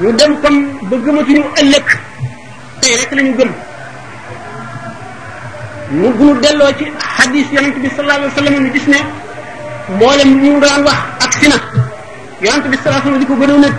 ñu 0.00 0.12
dem 0.18 0.32
comme 0.42 0.60
ba 0.90 0.96
gëmatuñu 1.04 1.42
ëllëg 1.60 1.86
tey 2.80 2.94
rek 2.96 3.10
la 3.12 3.22
ñu 3.22 3.32
gëm 3.38 3.50
mu 6.00 6.08
gunu 6.16 6.34
delloo 6.42 6.72
ci 6.78 6.84
xadis 7.16 7.46
yonent 7.52 7.76
bi 7.82 7.88
sallallahu 7.96 8.20
alayhi 8.20 8.34
wa 8.36 8.42
sallam 8.42 8.64
ñu 8.64 8.70
gis 8.72 8.86
ne 8.92 8.98
mboolem 9.94 10.30
li 10.40 10.50
mu 10.50 10.60
daan 10.60 10.80
wax 10.84 10.98
ak 11.24 11.32
sina 11.40 11.56
bi 12.40 12.46
sallallahu 12.48 12.68
alayhi 12.68 12.84
wa 12.86 13.02
sallam 13.04 13.18
di 13.20 13.26
ko 13.26 13.34
gënoon 13.40 13.64
a 13.64 13.70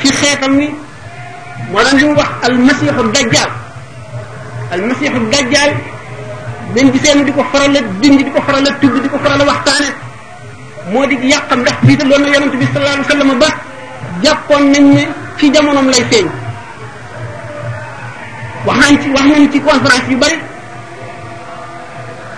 xeetam 0.00 0.56
ni 0.56 0.68
moo 1.70 1.78
doon 1.82 1.98
li 1.98 2.04
mu 2.06 2.14
wax 2.20 2.28
almasiixu 2.48 3.02
dajjaal 3.14 3.50
almasiixu 4.74 5.20
dajjaal 5.32 5.72
dañ 6.74 6.86
gisee 6.92 7.14
nu 7.14 7.22
di 7.24 7.32
ko 7.32 7.42
faral 7.52 7.76
a 7.76 7.80
dindi 8.00 8.22
di 8.24 8.30
ko 8.30 8.40
faral 8.42 8.64
a 8.66 8.70
tudd 8.80 8.94
di 9.02 9.08
ko 9.08 9.18
moo 10.90 11.06
di 11.06 11.16
yàqam 11.30 11.60
ndax 11.60 11.76
tiitaloon 11.86 12.22
na 12.22 12.26
a 12.26 12.56
bi 12.56 12.66
sallallahu 12.66 12.94
alayhi 12.94 13.08
wa 13.08 13.10
sallam 13.10 13.38
ba 13.40 13.46
jàppoon 14.24 14.62
nañ 14.72 14.84
ne 14.96 15.04
ci 15.38 15.50
jamonoom 15.54 15.86
lay 15.90 16.04
feeñ 16.10 16.26
wax 18.66 18.78
nañ 18.84 19.12
wax 19.14 19.24
nañ 19.30 19.50
ci 19.52 19.58
conférence 19.60 20.10
yu 20.10 20.16
bari 20.18 20.38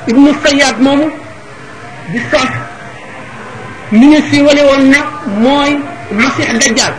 ibnu 0.09 0.31
sayyad 0.45 0.77
moomu 0.81 1.07
di 2.12 2.18
sax 2.31 2.49
ni 3.92 4.07
ñu 4.07 4.18
siiwale 4.31 4.62
woon 4.62 4.88
ne 4.90 4.99
mooy 5.40 5.79
masix 6.11 6.53
dajjal 6.61 6.95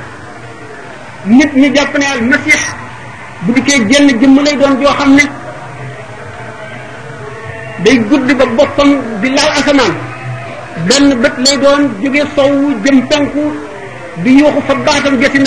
nit 1.25 1.53
ñi 1.53 1.69
jàpp 1.75 1.99
ne 1.99 2.05
al 2.05 2.21
masih 2.21 2.59
bu 3.47 3.53
dikkee 3.53 3.79
jenn 3.89 4.07
jëmm 4.21 4.37
lay 4.45 4.55
doon 4.55 4.75
joo 4.81 4.93
xam 4.97 5.15
ne 5.15 5.23
day 7.85 7.99
gudd 8.09 8.33
ba 8.37 8.45
boppam 8.45 9.01
di 9.21 9.29
laal 9.29 9.51
asamaan 9.57 9.91
benn 10.89 11.21
bët 11.21 11.33
lay 11.45 11.57
doon 11.57 11.89
jóge 12.01 12.23
sowwu 12.35 12.71
jëm 12.83 13.01
penku 13.09 13.41
yuuxu 14.25 14.61
fa 14.67 14.73
baatam 14.85 15.19
gesi 15.19 15.39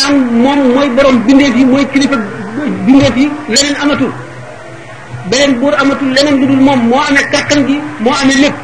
moom 0.43 0.59
mooy 0.75 0.89
borom 0.91 1.19
bindeef 1.27 1.55
yi 1.57 1.65
mooy 1.65 1.85
kilifa 1.93 2.17
bindeef 2.87 3.17
yi 3.17 3.29
leneen 3.49 3.75
amatul 3.83 4.13
beneen 5.31 5.61
buur 5.61 5.75
amatul 5.81 6.11
leneen 6.15 6.41
lu 6.41 6.47
dul 6.47 6.61
moom 6.61 6.81
moo 6.89 7.01
amee 7.09 7.25
kàttan 7.33 7.67
gi 7.67 7.77
moo 8.01 8.13
amee 8.23 8.37
lépp 8.43 8.57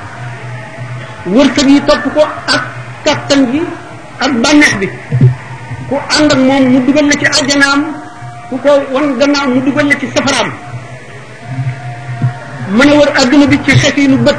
wërsëg 1.26 1.68
yi 1.68 1.80
topp 1.86 2.02
ko 2.14 2.20
ak 2.54 2.62
kàttan 3.04 3.52
gi 3.52 3.62
ak 4.20 4.30
bi 4.80 4.88
ku 5.92 5.98
ànd 6.16 6.32
ak 6.32 6.38
moom 6.38 6.72
mu 6.72 6.80
dugal 6.88 7.04
la 7.06 7.12
ci 7.20 7.26
àjjanaam 7.44 7.80
ku 8.48 8.56
ko 8.64 8.70
wan 8.96 9.12
gannaaw 9.20 9.46
mu 9.52 9.60
dugal 9.62 9.84
la 9.88 9.94
ci 10.00 10.06
safaraam 10.14 10.48
mën 12.76 12.88
a 12.92 12.96
wër 12.96 13.10
adduna 13.20 13.46
bi 13.46 13.58
ci 13.64 13.70
xef 13.76 13.96
nu 13.96 14.16
bët 14.16 14.36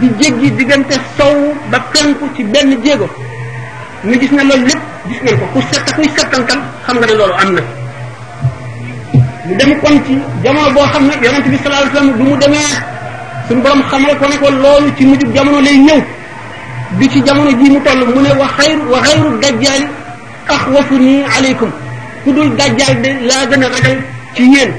di 0.00 0.08
jéggi 0.20 0.50
diggante 0.52 0.92
sow 1.16 1.36
ba 1.70 1.80
penku 1.92 2.28
ci 2.36 2.44
benn 2.44 2.76
jéego 2.84 3.08
nga 4.04 4.16
gis 4.20 4.30
ne 4.32 4.42
loolu 4.42 4.64
lépp 4.66 4.82
gis 5.08 5.20
ngeen 5.22 5.38
ko 5.38 5.44
ku 5.54 5.60
sett 5.72 5.94
kuy 5.94 6.08
settantal 6.16 6.60
xam 6.84 6.96
nga 6.98 7.06
ne 7.06 7.14
loolu 7.16 7.32
am 7.34 7.52
na 7.54 7.60
mu 9.48 9.56
dem 9.56 9.78
kon 9.80 10.04
ci 10.04 10.12
jamono 10.42 10.70
boo 10.74 10.84
xam 10.92 11.06
ne 11.06 11.14
yonente 11.24 11.48
bi 11.48 11.56
sallallahu 11.62 11.96
alayhi 11.96 11.96
wasallam 11.96 12.18
du 12.18 12.22
mu 12.24 12.36
demee 12.36 12.72
suñu 13.48 13.60
borom 13.62 13.82
xamal 13.88 14.14
ko 14.18 14.26
ne 14.28 14.60
loolu 14.60 14.92
ci 14.96 15.06
mujjub 15.06 15.32
jamono 15.34 15.60
lay 15.60 15.76
ñëw 15.78 16.04
bi 16.98 17.08
ci 17.08 17.22
jamono 17.22 17.50
jii 17.50 17.70
mu 17.72 17.80
toll 17.82 18.04
mu 18.12 18.20
ne 18.20 18.30
wa 18.36 18.46
xayru 18.58 18.90
wa 18.92 19.00
xayru 19.00 19.38
dajjaali 19.40 19.88
axwafu 20.48 20.98
nii 20.98 21.22
aleykum 21.38 21.70
ku 22.24 22.30
dul 22.32 22.50
dajjal 22.56 22.94
de 23.02 23.10
laa 23.28 23.44
gën 23.50 23.62
a 23.62 23.68
ragal 23.70 23.98
ci 24.34 24.42
yéen 24.54 24.70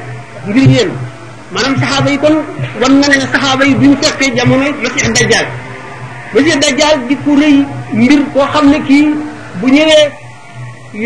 ngir 0.48 0.68
yéen 0.74 0.90
maanaam 1.54 1.76
saxaaba 1.80 2.10
yi 2.12 2.18
kon 2.18 2.36
wan 2.82 2.94
na 3.00 3.08
ne 3.08 3.20
saxaaba 3.22 3.64
yi 3.66 3.74
duñu 3.76 3.96
fekkee 4.04 4.36
jamono 4.38 4.66
masih 4.84 5.08
dajjal 5.16 5.46
masih 6.34 6.56
dajjal 6.64 6.96
di 7.08 7.16
ku 7.24 7.32
rëy 7.42 7.56
mbir 7.94 8.22
koo 8.34 8.46
xam 8.54 8.66
ne 8.72 8.80
kii 8.88 9.08
bu 9.60 9.68
ñee 9.76 10.00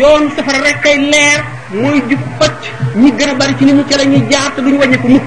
yoon 0.00 0.30
safara 0.36 0.58
rek 0.64 0.78
kay 0.84 0.96
leer 1.10 1.40
mooy 1.80 2.00
jub 2.08 2.20
pacc 2.38 2.62
ñi 3.00 3.10
gën 3.18 3.30
a 3.30 3.34
bari 3.34 3.54
ci 3.58 3.64
mu 3.64 3.82
cere 3.90 4.04
ñuy 4.06 4.22
jaar 4.30 4.54
te 4.54 4.60
duñu 4.62 4.78
wàññi 4.78 4.98
ko 5.02 5.08
mukk 5.08 5.26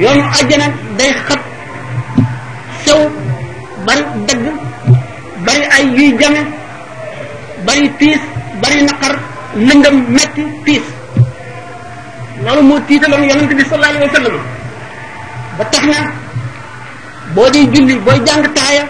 yoonu 0.00 0.22
àjjana 0.38 0.66
day 0.98 1.12
xat 1.26 1.40
sew 2.84 3.00
bari 3.86 4.02
dagg 4.28 4.42
bari 5.46 5.62
ay 5.76 5.84
yuy 5.96 6.16
jame 6.20 6.40
bari 7.66 7.88
tiis 7.98 8.20
bari 8.60 8.80
naqar 8.84 9.14
lëngam 9.56 9.96
metti 10.14 10.44
tiis 10.64 10.84
loolu 12.44 12.62
moo 12.68 12.80
tiitaloon 12.88 13.24
yonente 13.30 13.54
bi 13.56 13.64
sallallahu 13.64 13.92
alayhi 13.94 14.08
wa 14.08 14.16
sallam 14.20 14.36
ba 15.58 15.64
tax 15.72 15.84
na 15.92 16.00
boo 17.34 17.48
di 17.52 17.60
julli 17.72 17.94
booy 18.04 18.18
jàng 18.26 18.44
taaya 18.56 18.84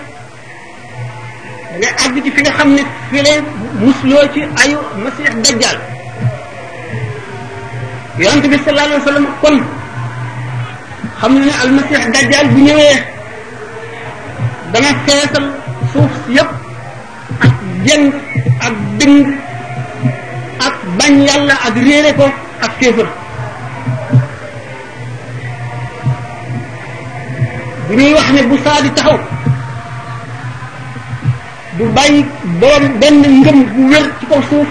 da 1.70 1.74
ngay 1.80 1.94
àgg 2.04 2.14
ci 2.24 2.30
fi 2.35 2.40
nga 2.42 2.52
xam 2.59 2.68
ne 2.76 2.83
fi 3.11 3.18
lay 3.26 3.38
musloo 3.85 4.26
ci 4.35 4.40
ayu 4.62 4.78
masix 5.02 5.28
dajjal 5.44 5.78
yonente 8.22 8.46
bi 8.52 8.59
sallallahu 8.64 8.90
alayhi 8.90 9.02
wa 9.02 9.06
sallam 9.11 9.26
kon 9.42 9.56
xam 11.20 11.33
ne 11.38 11.44
ne 11.48 11.52
almasix 11.64 12.02
dajjal 12.14 12.46
bu 12.52 12.59
ñëwee 12.66 12.96
dana 14.72 14.90
feesal 15.06 15.46
suuf 15.92 16.12
yépp 16.37 16.50
ak 17.44 17.52
jeng 17.87 18.04
ak 18.66 18.74
dëng 18.98 19.16
ak 20.66 20.74
bañ 20.98 21.14
yàlla 21.28 21.54
ak 21.66 21.74
réere 21.86 22.12
ko 22.16 22.26
ak 22.60 22.72
kéefër 22.80 23.08
bu 27.88 27.92
ñuy 27.96 28.12
wax 28.14 28.28
ne 28.36 28.42
bu 28.48 28.56
saa 28.64 28.80
di 28.84 28.90
taxaw 28.96 29.18
du 31.78 31.84
bàyyi 31.96 32.24
borom 32.60 33.00
benn 33.00 33.18
ngëm 33.42 33.58
bu 33.72 33.82
wér 33.92 34.04
ci 34.20 34.26
kaw 34.30 34.40
suuf 34.50 34.68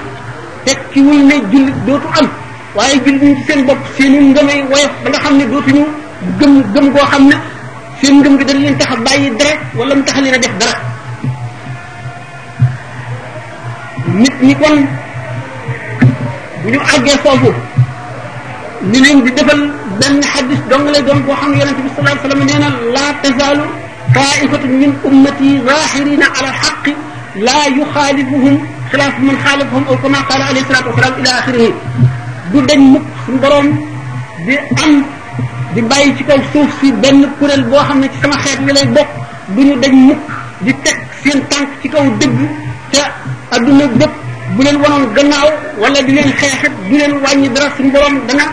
ci 0.94 1.00
wul 1.08 1.22
ne 1.30 1.36
jullit 1.52 1.76
dootu 1.88 2.08
am 2.20 2.28
waaye 2.76 2.96
jullit 3.06 3.22
ñi 3.24 3.36
ci 3.36 3.44
seen 3.48 3.66
bopp 3.68 3.82
seeni 3.98 4.18
ngëmay 4.20 4.62
woyof 4.72 4.92
ba 5.04 5.10
nga 5.12 5.20
xam 5.24 5.38
ne 5.38 5.44
ñu 5.46 5.60
gëm 6.40 6.54
gëm 6.74 6.86
goo 6.94 7.06
xam 7.12 7.24
ne 7.30 7.36
seen 8.02 8.16
ngëm 8.20 8.38
gi 8.38 8.46
dañ 8.50 8.58
leen 8.64 8.78
tax 8.80 8.90
a 8.94 8.96
bàyyi 9.06 9.30
dara 9.40 9.54
wala 9.78 9.96
mu 9.96 10.04
tax 10.08 10.16
leen 10.24 10.34
a 10.34 10.38
def 10.38 10.54
dara 10.60 10.74
nit 14.22 14.36
ñi 14.42 14.56
kon 14.62 14.78
ñu 16.72 16.80
àggee 16.94 17.18
foofu 17.24 17.50
dinañ 18.92 19.16
di 19.26 19.32
defal 19.38 19.62
benn 20.02 20.16
xadis 20.32 20.60
dong 20.70 20.86
lay 20.94 21.02
doon 21.08 21.20
boo 21.26 21.36
xam 21.40 21.52
ne 21.52 21.58
yonente 21.60 21.82
bi 21.86 21.90
sallallahu 21.96 22.14
alayhi 22.14 22.24
wasallam 22.24 22.42
nee 22.50 22.60
na 22.64 22.70
laa 22.96 23.14
tazaalu 23.24 23.64
طائفة 24.16 24.64
من 24.82 24.92
أمتي 25.08 25.50
ظاهرين 25.70 26.24
على 26.24 26.48
الحق 26.50 26.86
لا 27.48 27.62
يخالفهم 27.80 28.54
خلاف 28.92 29.20
من 29.20 29.36
خالفهم 29.46 29.84
أو 29.90 29.96
كما 29.98 30.20
قال 30.20 30.42
عليه 30.42 30.62
الصلاة 30.62 30.86
والسلام 30.90 31.14
إلى 31.20 31.30
آخره 31.40 31.72
du 32.52 32.58
dañ 32.70 32.80
mukk 32.92 33.04
suñ 33.26 33.36
borom 33.42 33.68
di 34.46 34.56
am 34.84 34.92
di 35.74 35.82
bàyyi 35.82 36.14
ci 36.18 36.24
kaw 36.26 36.38
suuf 36.54 36.70
si 36.82 36.92
benn 36.92 37.20
kuréel 37.40 37.64
boo 37.70 37.84
xam 37.88 38.00
ne 38.02 38.08
ci 38.14 38.18
sama 38.22 38.38
xeet 38.44 38.60
li 38.66 38.72
lay 38.78 38.86
bokk 38.88 39.10
du 39.56 39.62
ñu 39.68 39.76
dañ 39.84 39.96
mukk 40.10 40.22
di 40.66 40.72
teg 40.84 40.98
seen 41.22 41.38
tànk 41.52 41.70
ci 41.82 41.88
kaw 41.94 42.04
dëgg 42.20 42.40
te 42.92 43.02
adduna 43.56 43.86
bépp 44.00 44.14
bu 44.58 44.62
leen 44.66 44.78
wanoon 44.84 45.06
gannaaw 45.16 45.50
wala 45.82 46.00
di 46.08 46.12
leen 46.18 46.32
xeexat 46.42 46.74
du 46.90 46.96
leen 47.00 47.14
wàññi 47.24 47.50
dara 47.56 47.68
suñu 47.76 47.92
borom 47.96 48.16
dana 48.28 48.46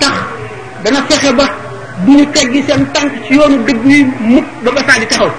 tax 0.00 0.14
dana 0.84 0.98
fexe 1.08 1.30
ba 1.38 1.46
duñu 2.04 2.24
teggi 2.34 2.60
seen 2.66 2.80
tànk 2.94 3.12
ci 3.24 3.32
yoonu 3.38 3.58
dëgg 3.66 3.80
yi 3.92 3.98
mukk 4.32 4.46
ba 4.64 4.70
ba 4.76 4.80
di 5.00 5.06
taxaw 5.10 5.30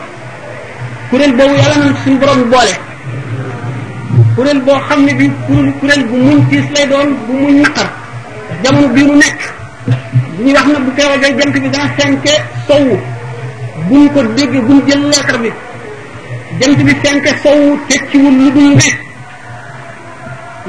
kuréel 1.10 1.34
boobu 1.38 1.56
yàlla 1.62 1.76
nañ 1.86 1.92
suñu 2.04 2.18
boole 2.50 2.74
kuréel 4.36 4.60
boo 4.66 4.80
xam 4.88 5.00
ne 5.06 5.14
bi 5.20 5.26
kuréel 5.80 6.04
bu 6.10 6.16
muñ 6.26 6.40
tiis 6.50 6.66
lay 6.76 6.86
bu 6.90 6.98
muñ 7.44 7.56
naqar 7.64 7.90
jamono 8.64 8.88
bii 8.96 9.06
mu 9.08 9.16
nekk 9.24 9.40
bu 10.36 10.40
ñuy 10.46 10.54
wax 10.58 10.66
na 10.74 10.78
bu 10.84 10.90
teewa 10.98 11.16
day 11.22 11.32
jant 11.38 11.52
bi 11.62 11.70
dana 11.76 11.88
senke 11.98 12.34
sowu 12.68 12.96
buñ 13.88 14.04
ko 14.14 14.20
dégg 14.38 14.54
buñ 14.68 14.80
jël 14.88 15.04
bi 15.44 15.52
jant 16.60 16.78
bi 16.88 16.94
senke 17.04 17.32
sowu 17.44 17.66
tekkiwul 17.88 18.34
lu 18.40 18.50
dul 18.52 18.78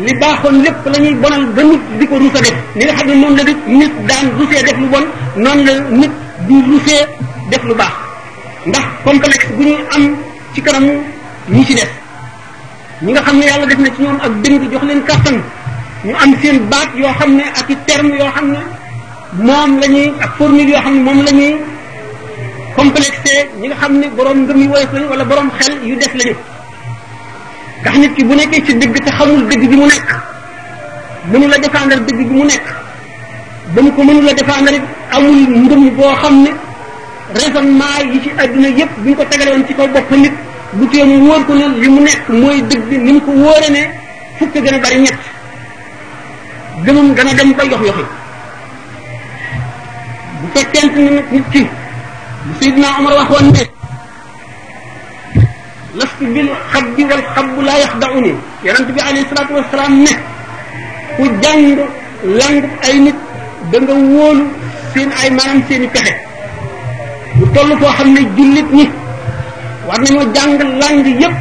li 0.05 0.13
baaxoon 0.21 0.63
lépp 0.63 0.85
lañuy 0.93 1.13
ñuy 1.13 1.21
bonal 1.23 1.45
ba 1.57 1.63
nit 1.65 1.81
di 1.99 2.07
ko 2.07 2.19
rusa 2.19 2.41
def 2.47 2.55
li 2.75 2.85
nga 2.85 2.93
xam 2.97 3.07
ne 3.09 3.15
moom 3.15 3.35
la 3.37 3.45
nit 3.45 3.61
nit 3.67 3.93
daan 4.09 4.27
rusee 4.39 4.63
def 4.67 4.77
lu 4.79 4.87
bon 4.93 5.05
noonu 5.43 5.65
la 5.65 5.73
nit 6.01 6.11
di 6.47 6.55
rusee 6.69 7.03
def 7.51 7.63
lu 7.65 7.75
baax 7.75 7.93
ndax 8.67 8.85
complexe 9.05 9.49
bu 9.57 9.63
ñu 9.65 9.77
am 9.95 10.03
ci 10.55 10.61
kanamu 10.61 10.93
ñi 11.49 11.65
ci 11.65 11.75
def 11.75 11.91
ñi 13.01 13.13
nga 13.13 13.23
xam 13.23 13.39
ne 13.39 13.45
yàlla 13.47 13.67
def 13.67 13.79
na 13.79 13.89
ci 13.95 14.03
ñoom 14.03 14.19
ak 14.21 14.33
dëng 14.43 14.71
jox 14.71 14.83
leen 14.85 15.03
kàttan 15.05 15.37
ñu 16.05 16.15
am 16.15 16.35
seen 16.43 16.59
baat 16.69 16.89
yoo 16.95 17.09
xam 17.19 17.35
ne 17.37 17.45
ak 17.59 17.69
i 17.71 17.77
terme 17.87 18.13
yoo 18.19 18.31
xam 18.35 18.51
ne 18.53 18.59
moom 19.47 19.81
la 19.81 19.87
ñuy 19.87 20.13
ak 20.21 20.31
formule 20.37 20.69
yoo 20.69 20.81
xam 20.83 20.95
ne 20.95 21.01
moom 21.03 21.23
la 21.25 21.33
ñuy 21.33 21.57
complexé 22.77 23.49
ñi 23.61 23.69
nga 23.69 23.77
xam 23.77 23.93
ne 23.99 24.09
borom 24.11 24.39
ngëm 24.43 24.59
yu 24.63 24.69
woyof 24.69 24.93
lañu 24.93 25.09
wala 25.09 25.25
borom 25.25 25.51
xel 25.59 25.75
yu 25.89 25.97
def 25.97 26.15
lañu 26.15 26.35
ndax 27.87 27.99
nit 28.03 28.13
ki 28.19 28.23
bu 28.29 28.35
nekkee 28.35 28.65
ci 28.67 28.73
dëgg 28.83 28.97
te 29.05 29.11
xamul 29.17 29.43
dëgg 29.49 29.63
bi 29.71 29.77
mu 29.77 29.87
nekk 29.87 30.11
mënu 31.31 31.47
la 31.49 31.59
défendre 31.59 31.97
dëgg 32.07 32.19
bi 32.29 32.35
mu 32.39 32.45
nekk 32.45 32.65
ba 33.75 33.83
mu 33.83 33.91
ko 33.95 34.03
mënu 34.03 34.21
la 34.27 34.35
défendre 34.35 34.73
it 34.75 34.83
amul 35.13 35.39
ngëm 35.61 35.83
boo 35.97 36.11
xam 36.21 36.43
ne 36.43 36.51
raisonnement 37.35 38.11
yi 38.13 38.19
ci 38.23 38.31
adduna 38.43 38.69
yépp 38.71 38.91
bu 38.99 39.09
ñu 39.11 39.15
ko 39.17 39.25
tegale 39.31 39.51
woon 39.53 39.67
ci 39.69 39.75
kaw 39.75 39.87
bopp 39.89 40.11
nit 40.11 40.33
bu 40.73 40.87
tee 40.89 41.05
mu 41.05 41.27
wóor 41.29 41.47
ko 41.47 41.55
ne 41.55 41.67
li 41.79 41.89
mu 41.89 42.01
nekk 42.01 42.23
mooy 42.29 42.61
dëgg 42.63 42.91
ni 42.91 43.13
mu 43.13 43.21
ko 43.25 43.31
wóore 43.31 43.69
ne 43.71 43.83
fukk 44.39 44.55
gën 44.65 44.75
a 44.75 44.79
bari 44.79 45.01
ñett 45.01 45.21
gëmam 46.85 47.15
dana 47.15 47.35
dem 47.35 47.53
ba 47.53 47.65
yox 47.65 47.81
yoxi 47.87 48.05
bu 50.41 50.47
fekkente 50.59 50.97
ne 50.99 51.23
nit 51.31 51.49
ki 51.53 51.63
bu 52.45 52.53
Seydina 52.61 52.89
Omar 52.99 53.15
waxoon 53.15 53.51
ne 53.53 53.76
لست 55.99 56.17
بالخب 56.21 56.99
والخب 57.09 57.61
لا 57.69 57.77
يخدعني 57.85 58.35
يرنت 58.65 58.91
بي 58.95 59.01
عليه 59.09 59.23
الصلاة 59.27 59.49
والسلام 59.57 59.93
نه 60.05 60.17
ku 61.19 61.25
jàng 61.43 61.77
langu 62.39 62.69
ay 62.87 62.95
nit 63.05 63.15
da 63.73 63.79
nga 63.79 63.95
wóolu 64.13 64.45
seen 64.93 65.09
ay 65.23 65.31
maanaam 65.31 65.61
seen 65.69 65.83
i 65.83 65.89
pexe 65.95 66.15
bu 67.39 67.45
toll 67.55 67.71
foo 67.81 67.93
xam 67.97 68.09
ne 68.15 68.21
jullit 68.37 68.69
ñi 68.79 68.87
war 69.89 69.99
nañoo 70.05 70.25
jàng 70.37 70.53
lang 70.81 70.97
yépp 71.21 71.35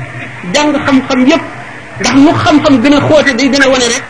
jàng 0.54 0.74
xam-xam 0.86 1.20
yépp 1.30 1.44
ndax 2.00 2.16
lu 2.26 2.32
xam-xam 2.44 2.74
gën 2.84 2.94
a 2.98 3.00
xóote 3.10 3.32
day 3.40 3.48
gën 3.54 3.64
a 3.64 3.68
wane 3.74 3.88
rek 3.94 4.04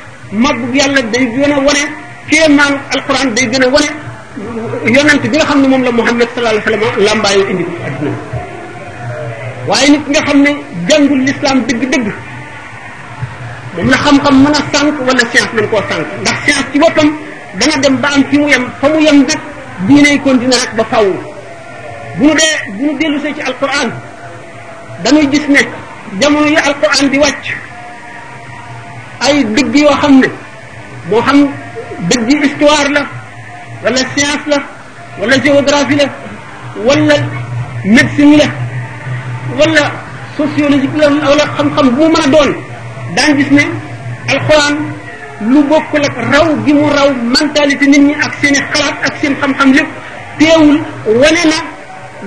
màggu 0.43 0.67
yàlla 0.79 1.01
day 1.13 1.25
gën 1.35 1.51
a 1.55 1.57
wane 1.67 1.83
kéemaanu 2.29 2.77
alquran 2.93 3.27
day 3.35 3.45
gën 3.51 3.63
a 3.65 3.67
wane 3.75 3.89
yonent 4.95 5.21
bi 5.31 5.37
nga 5.37 5.45
xam 5.49 5.57
ne 5.61 5.67
moom 5.71 5.83
la 5.87 5.91
muhammad 5.99 6.27
sallallahu 6.35 6.57
alayhi 6.67 6.81
wa 6.83 6.91
sallam 6.91 7.05
lambaayu 7.07 7.41
indi 7.51 7.63
ko 7.67 7.71
ci 7.71 7.83
adduna 7.89 8.24
waaye 9.67 9.89
nit 9.91 10.05
nga 10.11 10.21
xam 10.25 10.41
ne 10.43 10.51
jàngul 10.89 11.19
l'islam 11.25 11.57
dëgg-dëgg 11.67 12.07
moom 13.75 13.87
na 13.89 13.97
xam-xam 14.03 14.33
mën 14.43 14.53
a 14.59 14.63
sànq 14.73 14.95
wala 15.07 15.23
science 15.31 15.53
mën 15.55 15.67
koo 15.69 15.81
sànq 15.89 16.07
ndax 16.21 16.37
science 16.45 16.65
ci 16.71 16.79
boppam 16.79 17.09
dana 17.59 17.75
dem 17.81 17.95
ba 17.97 18.09
am 18.15 18.23
fi 18.29 18.37
mu 18.37 18.47
yem 18.49 18.65
fa 18.79 18.87
mu 18.89 18.99
yem 18.99 19.17
nag 19.27 19.41
dina 19.87 20.09
continuer 20.23 20.59
rek 20.61 20.75
ba 20.77 20.83
faww 20.83 21.09
bu 22.17 22.25
ñu 22.25 22.33
dee 22.37 22.55
bu 22.73 22.83
ñu 22.85 22.97
dellusee 22.99 23.33
ci 23.35 23.41
alquran 23.41 23.89
dañuy 25.03 25.27
gis 25.31 25.47
ne 25.49 25.61
jamono 26.19 26.45
yu 26.47 26.57
alquran 26.67 27.09
di 27.11 27.17
wàcc 27.17 27.45
ay 29.19 29.43
dëgg 29.55 29.75
yoo 29.75 29.95
xam 30.01 30.19
ne 30.19 30.27
moo 31.09 31.21
xam 31.21 31.39
dëgg 32.09 32.43
histoire 32.43 32.89
la 32.95 33.03
wala 33.83 34.01
science 34.15 34.45
la 34.47 34.57
wala 35.19 35.39
géographie 35.43 35.95
la 35.97 36.05
wala 36.85 37.15
médecine 37.83 38.37
la 38.37 38.64
wala 39.53 39.85
sociologique 40.37 40.97
la 40.97 41.07
wala 41.11 41.45
xam-xam 41.55 41.87
bu 41.93 42.01
mu 42.01 42.09
mën 42.09 42.21
a 42.25 42.27
doon 42.27 42.51
daan 43.15 43.37
gis 43.37 43.51
ne 43.51 43.63
alxuraan 44.31 44.75
lu 45.45 45.61
bokkul 45.69 46.01
ak 46.01 46.17
raw 46.31 46.47
gi 46.65 46.73
mu 46.73 46.85
raw 46.95 47.07
mentalité 47.13 47.85
nit 47.87 48.01
ñi 48.07 48.13
ak 48.15 48.31
seen 48.41 48.53
i 48.55 48.61
xalaat 48.73 48.97
ak 49.03 49.13
seen 49.21 49.33
xam-xam 49.41 49.71
lépp 49.73 49.87
teewul 50.39 50.77
wane 51.05 51.43
na 51.51 51.59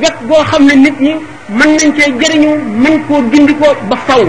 wet 0.01 0.15
boo 0.29 0.45
xam 0.51 0.67
ne 0.67 0.75
nit 0.75 1.01
ñi 1.01 1.15
mën 1.49 1.69
nañ 1.77 1.91
cee 1.97 2.13
jëriñu 2.21 2.51
mën 2.83 2.99
koo 3.09 3.23
dindi 3.33 3.55
ko 3.61 3.67
ba 3.89 3.97
faw 4.07 4.23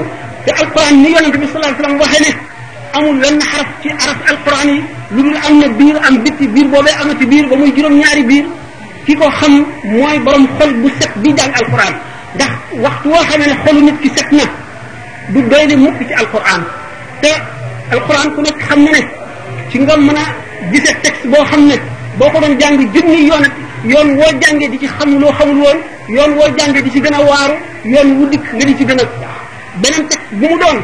te 0.45 0.51
alxuraan 0.51 1.01
ni 1.03 1.11
yonente 1.11 1.37
bi 1.37 1.47
sallallahu 1.53 1.79
alayhi 1.79 1.95
wasallam 1.95 1.99
waxee 1.99 2.23
ne 2.23 2.31
amul 2.93 3.15
lenn 3.21 3.39
xaraf 3.41 3.67
ci 3.81 3.89
araf 3.89 4.17
alquran 4.31 4.67
yi 4.73 4.81
lu 5.11 5.23
dul 5.23 5.37
am 5.47 5.59
na 5.59 5.67
biir 5.67 5.95
am 6.07 6.17
bitti 6.23 6.47
biir 6.47 6.67
boobee 6.67 6.95
amati 7.01 7.25
biir 7.25 7.47
ba 7.49 7.55
muy 7.55 7.71
juróom-ñaari 7.75 8.23
biir 8.27 8.45
ki 9.05 9.15
ko 9.15 9.29
xam 9.31 9.63
mooy 9.83 10.19
borom 10.19 10.45
xol 10.59 10.73
bu 10.73 10.89
set 10.99 11.11
bi 11.23 11.33
jàng 11.37 11.53
alquran 11.53 11.93
ndax 12.35 12.51
waxtu 12.83 13.07
woo 13.11 13.23
xamee 13.29 13.47
ne 13.49 13.53
xolu 13.65 13.81
nit 13.87 13.95
ki 14.01 14.09
set 14.15 14.31
na 14.31 14.43
du 15.33 15.39
doy 15.49 15.65
ne 15.67 15.75
mukk 15.75 15.97
ci 16.07 16.13
alquran 16.13 16.61
te 17.21 17.31
alquran 17.91 18.31
ku 18.35 18.41
nekk 18.41 18.57
xam 18.67 18.79
na 18.85 18.91
ne 18.91 19.01
ci 19.71 19.77
nga 19.79 19.97
mën 19.97 20.17
a 20.21 20.23
gise 20.71 20.91
texte 21.03 21.25
boo 21.27 21.43
xam 21.49 21.65
ne 21.67 21.75
boo 22.17 22.29
ko 22.31 22.39
doon 22.39 22.53
jàng 22.59 22.77
junni 22.93 23.25
yoon 23.29 23.43
ak 23.43 23.53
yoon 23.91 24.09
woo 24.19 24.31
jàngee 24.41 24.69
di 24.69 24.77
ci 24.81 24.87
xam 24.97 25.19
loo 25.21 25.31
xamul 25.37 25.57
woon 25.63 25.77
yoon 26.15 26.31
woo 26.37 26.47
jàngee 26.57 26.81
di 26.83 26.89
ci 26.91 26.99
gën 27.01 27.13
a 27.13 27.19
waaru 27.29 27.55
yoon 27.93 28.07
wu 28.17 28.29
dikk 28.29 28.45
nga 28.53 28.65
di 28.65 28.75
ci 28.77 28.85
gën 28.85 28.99
a 29.01 29.05
beneen 29.81 30.07
texte 30.09 30.27
bu 30.39 30.47
mu 30.49 30.57
doon 30.61 30.77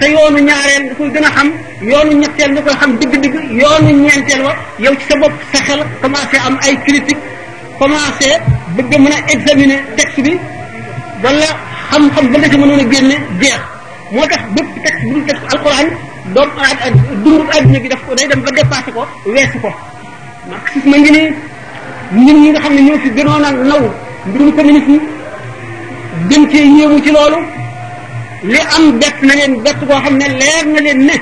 sa 0.00 0.06
yoonu 0.14 0.38
ñaareel 0.48 0.82
nga 0.86 0.94
koy 0.98 1.08
gën 1.14 1.24
a 1.24 1.30
xam 1.34 1.48
yoonu 1.82 2.12
ñetteel 2.20 2.50
nga 2.52 2.60
koy 2.62 2.74
xam 2.80 2.90
digg-digg 2.98 3.34
yoonu 3.60 3.90
ñeenteel 4.04 4.42
wa 4.44 4.52
yow 4.84 4.94
ci 4.98 5.04
sa 5.08 5.16
bopp 5.20 5.32
sa 5.52 5.60
xel 5.66 5.80
commencé 6.00 6.36
am 6.46 6.58
ay 6.62 6.76
critique 6.84 7.16
commencé 7.78 8.30
bëgg 8.76 8.92
a 8.94 8.98
mën 8.98 9.12
a 9.12 9.18
examiner 9.32 9.80
texte 9.96 10.20
bi 10.22 10.38
wala 11.24 11.48
xam-xam 11.90 12.24
ba 12.30 12.36
nga 12.38 12.48
ci 12.52 12.56
mënoon 12.60 12.80
a 12.84 12.84
génne 12.92 13.16
jeex 13.40 13.58
moo 14.12 14.26
tax 14.30 14.42
bépp 14.54 14.68
texte 14.84 15.02
bu 15.08 15.10
ñu 15.16 15.22
def 15.26 15.40
alxuraan 15.52 15.86
doomu 16.34 16.60
aad 16.68 16.78
dundu 17.24 17.44
adduna 17.56 17.80
bi 17.82 17.88
daf 17.92 18.00
ko 18.06 18.14
day 18.14 18.26
dem 18.30 18.40
ba 18.44 18.50
dépassé 18.56 18.90
ko 18.92 19.02
weesu 19.34 19.58
ko 19.64 19.70
ma 20.90 20.96
ngi 20.98 21.10
nii 21.14 21.28
ñun 22.24 22.38
nga 22.52 22.60
xam 22.64 22.74
ne 22.74 22.80
ñoo 22.86 22.98
fi 23.02 23.08
gënoon 23.16 23.44
a 23.46 23.50
naw 23.70 23.80
ko 24.36 24.52
communisme 24.56 24.98
gën 26.28 26.42
cee 26.50 26.66
yéemu 26.76 26.96
ci 27.04 27.10
loolu 27.16 27.38
li 28.52 28.58
am 28.76 28.84
bett 29.00 29.16
na 29.26 29.32
leen 29.38 29.52
bett 29.64 29.78
koo 29.88 30.00
xam 30.04 30.14
ne 30.20 30.26
leer 30.40 30.64
na 30.72 30.80
leen 30.86 31.00
ne 31.08 31.16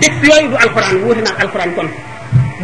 texte 0.00 0.24
yooyu 0.30 0.48
du 0.52 0.56
alxuraan 0.62 0.96
wuute 1.02 1.20
na 1.22 1.30
ak 1.42 1.50
kon 1.76 1.88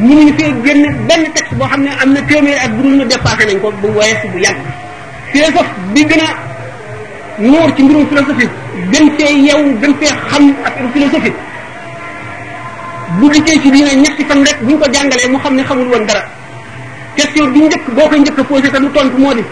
mënuñu 0.08 0.32
fee 0.38 0.52
génne 0.64 0.88
benn 1.08 1.22
texte 1.34 1.54
boo 1.58 1.66
xam 1.70 1.80
ne 1.84 1.90
am 2.02 2.12
na 2.14 2.20
téeméer 2.28 2.58
ak 2.64 2.70
budul 2.76 2.94
na 2.98 3.04
dépassé 3.10 3.44
nañ 3.46 3.60
ko 3.62 3.68
bu 3.82 3.88
weesu 3.98 4.26
bu 4.32 4.38
yàgg 4.44 4.60
philosophe 5.32 5.70
bi 5.94 6.02
gën 6.10 6.20
a 6.26 6.28
nuur 7.38 7.68
ci 7.76 7.82
mbirum 7.82 8.06
philosophie 8.10 8.48
gën 8.92 9.06
fee 9.16 9.34
yeewu 9.46 9.64
gën 9.80 9.92
fee 10.00 10.12
xam 10.30 10.44
ak 10.66 10.72
philosophie 10.94 11.32
bu 13.18 13.30
gisee 13.32 13.60
ci 13.62 13.70
diine 13.74 13.92
ñetti 14.02 14.22
fan 14.28 14.40
rek 14.46 14.58
buñ 14.64 14.78
ko 14.80 14.86
jàngalee 14.94 15.28
mu 15.32 15.38
xam 15.42 15.54
ne 15.56 15.62
xamul 15.68 15.88
woon 15.90 16.04
dara 16.08 16.22
question 17.16 17.50
bi 17.52 17.60
njëkk 17.60 17.84
boo 17.96 18.08
koy 18.08 18.18
njëkk 18.20 18.38
a 18.40 18.44
posé 18.50 18.68
te 18.70 18.78
du 18.82 18.88
tontu 18.94 19.16
moo 19.22 19.34
di 19.34 19.44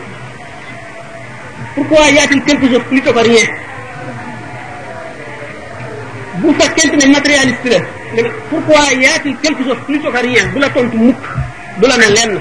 pourquoi 1.74 2.10
y 2.14 2.18
a-t-il 2.18 2.42
quelque 2.44 2.66
chose 2.70 2.82
plutôt 2.90 3.12
que 3.14 3.20
rien 3.28 3.46
bu 6.40 6.48
fekkente 6.58 6.94
ne 7.06 7.12
matérialiste 7.12 7.68
la 7.70 7.78
ne 8.14 8.22
pourquoi 8.50 8.92
y 8.98 9.06
a-t-il 9.06 9.36
quelque 9.38 9.64
chose 9.64 9.76
plus 9.86 9.98
que 10.00 10.08
rien 10.18 10.44
du 10.52 10.58
la 10.58 10.68
tontu 10.68 10.96
mukk 10.98 11.22
du 11.80 11.86
la 11.88 11.96
ne 11.96 12.08
lenn 12.16 12.38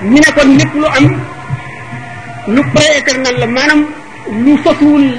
ñu 0.04 0.19
ne 0.19 0.63
lu 0.80 0.86
am 0.97 1.08
lu 2.56 2.63
prééternel 2.73 3.47
maanaam 3.49 3.86
lu 4.43 4.56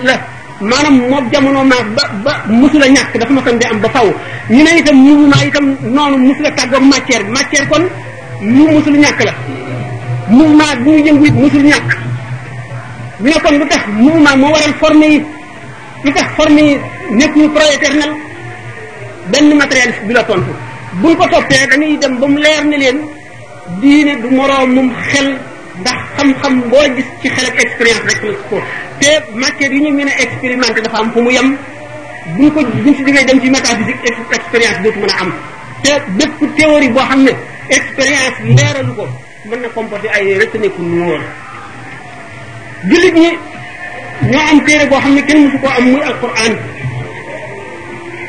la 0.05 0.36
maanaam 0.61 0.99
moom 1.11 1.25
jamono 1.33 1.65
maag 1.65 1.87
ba 1.97 2.03
ba 2.25 2.33
musula 2.49 2.87
ñàkk 2.89 3.19
dafa 3.19 3.33
ma 3.33 3.43
kon 3.43 3.59
di 3.59 3.65
am 3.67 3.81
ba 3.81 3.89
faw 3.89 4.07
ñu 4.49 4.63
ne 4.65 4.71
itam 4.79 4.97
mouvement 4.97 5.45
itam 5.49 5.65
noonu 5.95 6.17
musula 6.17 6.51
tàggoog 6.51 6.83
matière 6.83 7.25
bi 7.25 7.31
matière 7.33 7.69
kon 7.69 7.83
lu 8.41 8.65
musul 8.73 8.97
ñàkk 8.99 9.21
la 9.25 9.33
mouvement 10.31 10.77
bu 10.85 10.91
ñu 10.91 11.05
yëngu 11.05 11.25
it 11.27 11.35
musul 11.35 11.63
ñàkk 11.63 11.89
ñu 13.21 13.29
ne 13.31 13.39
kon 13.43 13.51
lu 13.59 13.67
tax 13.69 13.83
mouvement 13.89 14.37
moo 14.37 14.53
waral 14.53 14.73
formé 14.81 15.07
yi 15.09 15.23
lu 16.05 16.13
tax 16.13 16.27
formé 16.37 16.63
yi 16.69 16.79
nekkuñu 17.11 17.49
projet 17.53 17.73
éternel 17.75 18.13
benn 19.33 19.55
matérialiste 19.59 20.05
bi 20.07 20.15
la 20.15 20.23
tontu 20.23 20.53
buñ 21.01 21.17
ko 21.17 21.27
toppee 21.27 21.67
dañuy 21.71 21.99
dem 22.01 22.19
ba 22.19 22.27
mu 22.27 22.39
leer 22.41 22.65
ni 22.65 22.77
leen 22.79 22.99
diine 23.81 24.13
du 24.23 24.29
moroomum 24.35 24.89
xel 25.11 25.29
ndax 25.81 25.99
xam-xam 26.17 26.55
boo 26.71 26.85
gis 26.97 27.07
ci 27.21 27.29
xel 27.29 27.45
ak 27.47 27.57
rek 27.79 28.01
la 28.09 28.15
ko 28.51 28.57
te 29.01 29.09
matière 29.35 29.71
yi 29.73 29.81
ñu 29.81 29.91
mën 29.93 30.09
a 30.09 30.21
expérimenter 30.23 30.83
dafa 30.83 30.99
am 30.99 31.13
fu 31.13 31.21
mu 31.23 31.31
yem 31.31 31.57
buñ 32.37 32.51
ko 32.51 32.61
buñ 32.85 32.95
si 32.97 33.03
demee 33.05 33.25
dem 33.25 33.41
ci 33.41 33.51
métaphysique 33.51 34.13
expérience 34.33 34.81
dootu 34.83 34.99
mën 35.01 35.11
a 35.11 35.19
am 35.21 35.33
te 35.83 35.91
bépp 36.19 36.57
théorie 36.57 36.89
boo 36.89 37.03
xam 37.09 37.23
ne 37.25 37.33
expérience 37.71 38.37
leeralu 38.45 38.95
ko 38.97 39.07
mën 39.49 39.61
na 39.61 39.69
comporter 39.69 40.09
ay 40.13 40.35
retenue 40.39 40.71
ku 40.71 40.83
nuwóor 40.83 41.21
jullit 42.89 43.13
ñi 43.15 43.31
ñoo 44.31 44.47
am 44.51 44.65
téere 44.65 44.87
boo 44.89 44.99
xam 45.01 45.15
ne 45.15 45.21
kenn 45.23 45.45
mësu 45.45 45.59
koo 45.59 45.69
am 45.71 45.85
muy 45.91 46.03
alquran 46.03 46.55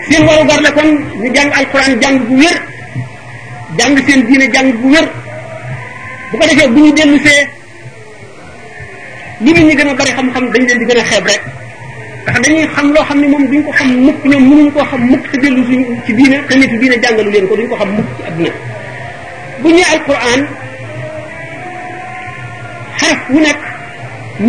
seen 0.10 0.26
waru 0.28 0.48
gar 0.48 0.62
la 0.62 0.72
kon 0.72 0.90
ñu 1.22 1.34
jàng 1.34 1.52
alquran 1.52 2.02
jàng 2.02 2.18
bu 2.28 2.38
wér 2.42 2.60
jàng 3.80 3.96
seen 4.08 4.26
diine 4.28 4.50
jàng 4.54 4.72
bu 4.82 4.90
wér 4.90 5.08
bu 6.32 6.38
ko 6.40 6.46
defee 6.48 6.68
bu 6.68 6.80
ñu 6.86 6.92
dellu 6.92 7.20
li 9.42 9.54
nit 9.54 9.64
ñi 9.64 9.76
gën 9.76 9.88
a 9.88 9.94
bari 9.94 10.12
xam-xam 10.18 10.52
dañ 10.54 10.64
leen 10.68 10.80
di 10.80 10.86
gën 10.86 11.00
a 11.00 11.04
xeeb 11.04 11.26
rek 11.28 11.42
ndax 12.24 12.38
dañuy 12.44 12.68
xam 12.76 12.94
loo 12.94 13.04
xam 13.08 13.22
ne 13.22 13.28
moom 13.28 13.44
duñ 13.52 13.64
ko 13.66 13.72
xam 13.80 13.90
mukk 14.06 14.24
ñoom 14.26 14.44
ñu 14.58 14.70
koo 14.76 14.86
xam 14.92 15.02
mukk 15.12 15.24
te 15.32 15.38
dellu 15.44 15.64
suñ 15.70 15.82
ci 16.06 16.12
diine 16.18 16.38
te 16.48 16.54
nitu 16.56 16.78
diine 16.82 16.98
jàngalu 17.04 17.32
leen 17.34 17.48
ko 17.50 17.56
duñ 17.58 17.68
ko 17.70 17.76
xam 17.76 17.90
mukk 17.98 18.08
ci 18.18 18.24
adduna 18.28 18.52
bu 19.62 19.68
ñëwee 19.70 19.90
alquran 19.94 20.42
xaraf 23.02 23.20
wu 23.30 23.40
nekk 23.48 23.62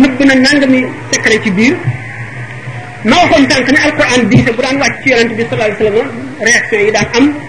nëbb 0.01 0.19
na 0.29 0.35
nangami 0.45 0.79
secret 1.11 1.41
ci 1.43 1.51
biir 1.57 1.75
ma 3.09 3.15
waxoon 3.21 3.43
tànk 3.49 3.69
ne 3.73 3.79
alquran 3.85 4.21
diise 4.29 4.51
bu 4.55 4.61
daan 4.65 4.77
wàcc 4.81 4.95
ci 5.03 5.07
yonente 5.11 5.33
bi 5.37 5.43
sallallahu 5.49 5.71
alayhi 5.71 5.91
wasallam 5.93 6.07
réaction 6.45 6.79
yi 6.85 6.91
daan 6.97 7.07
am 7.17 7.48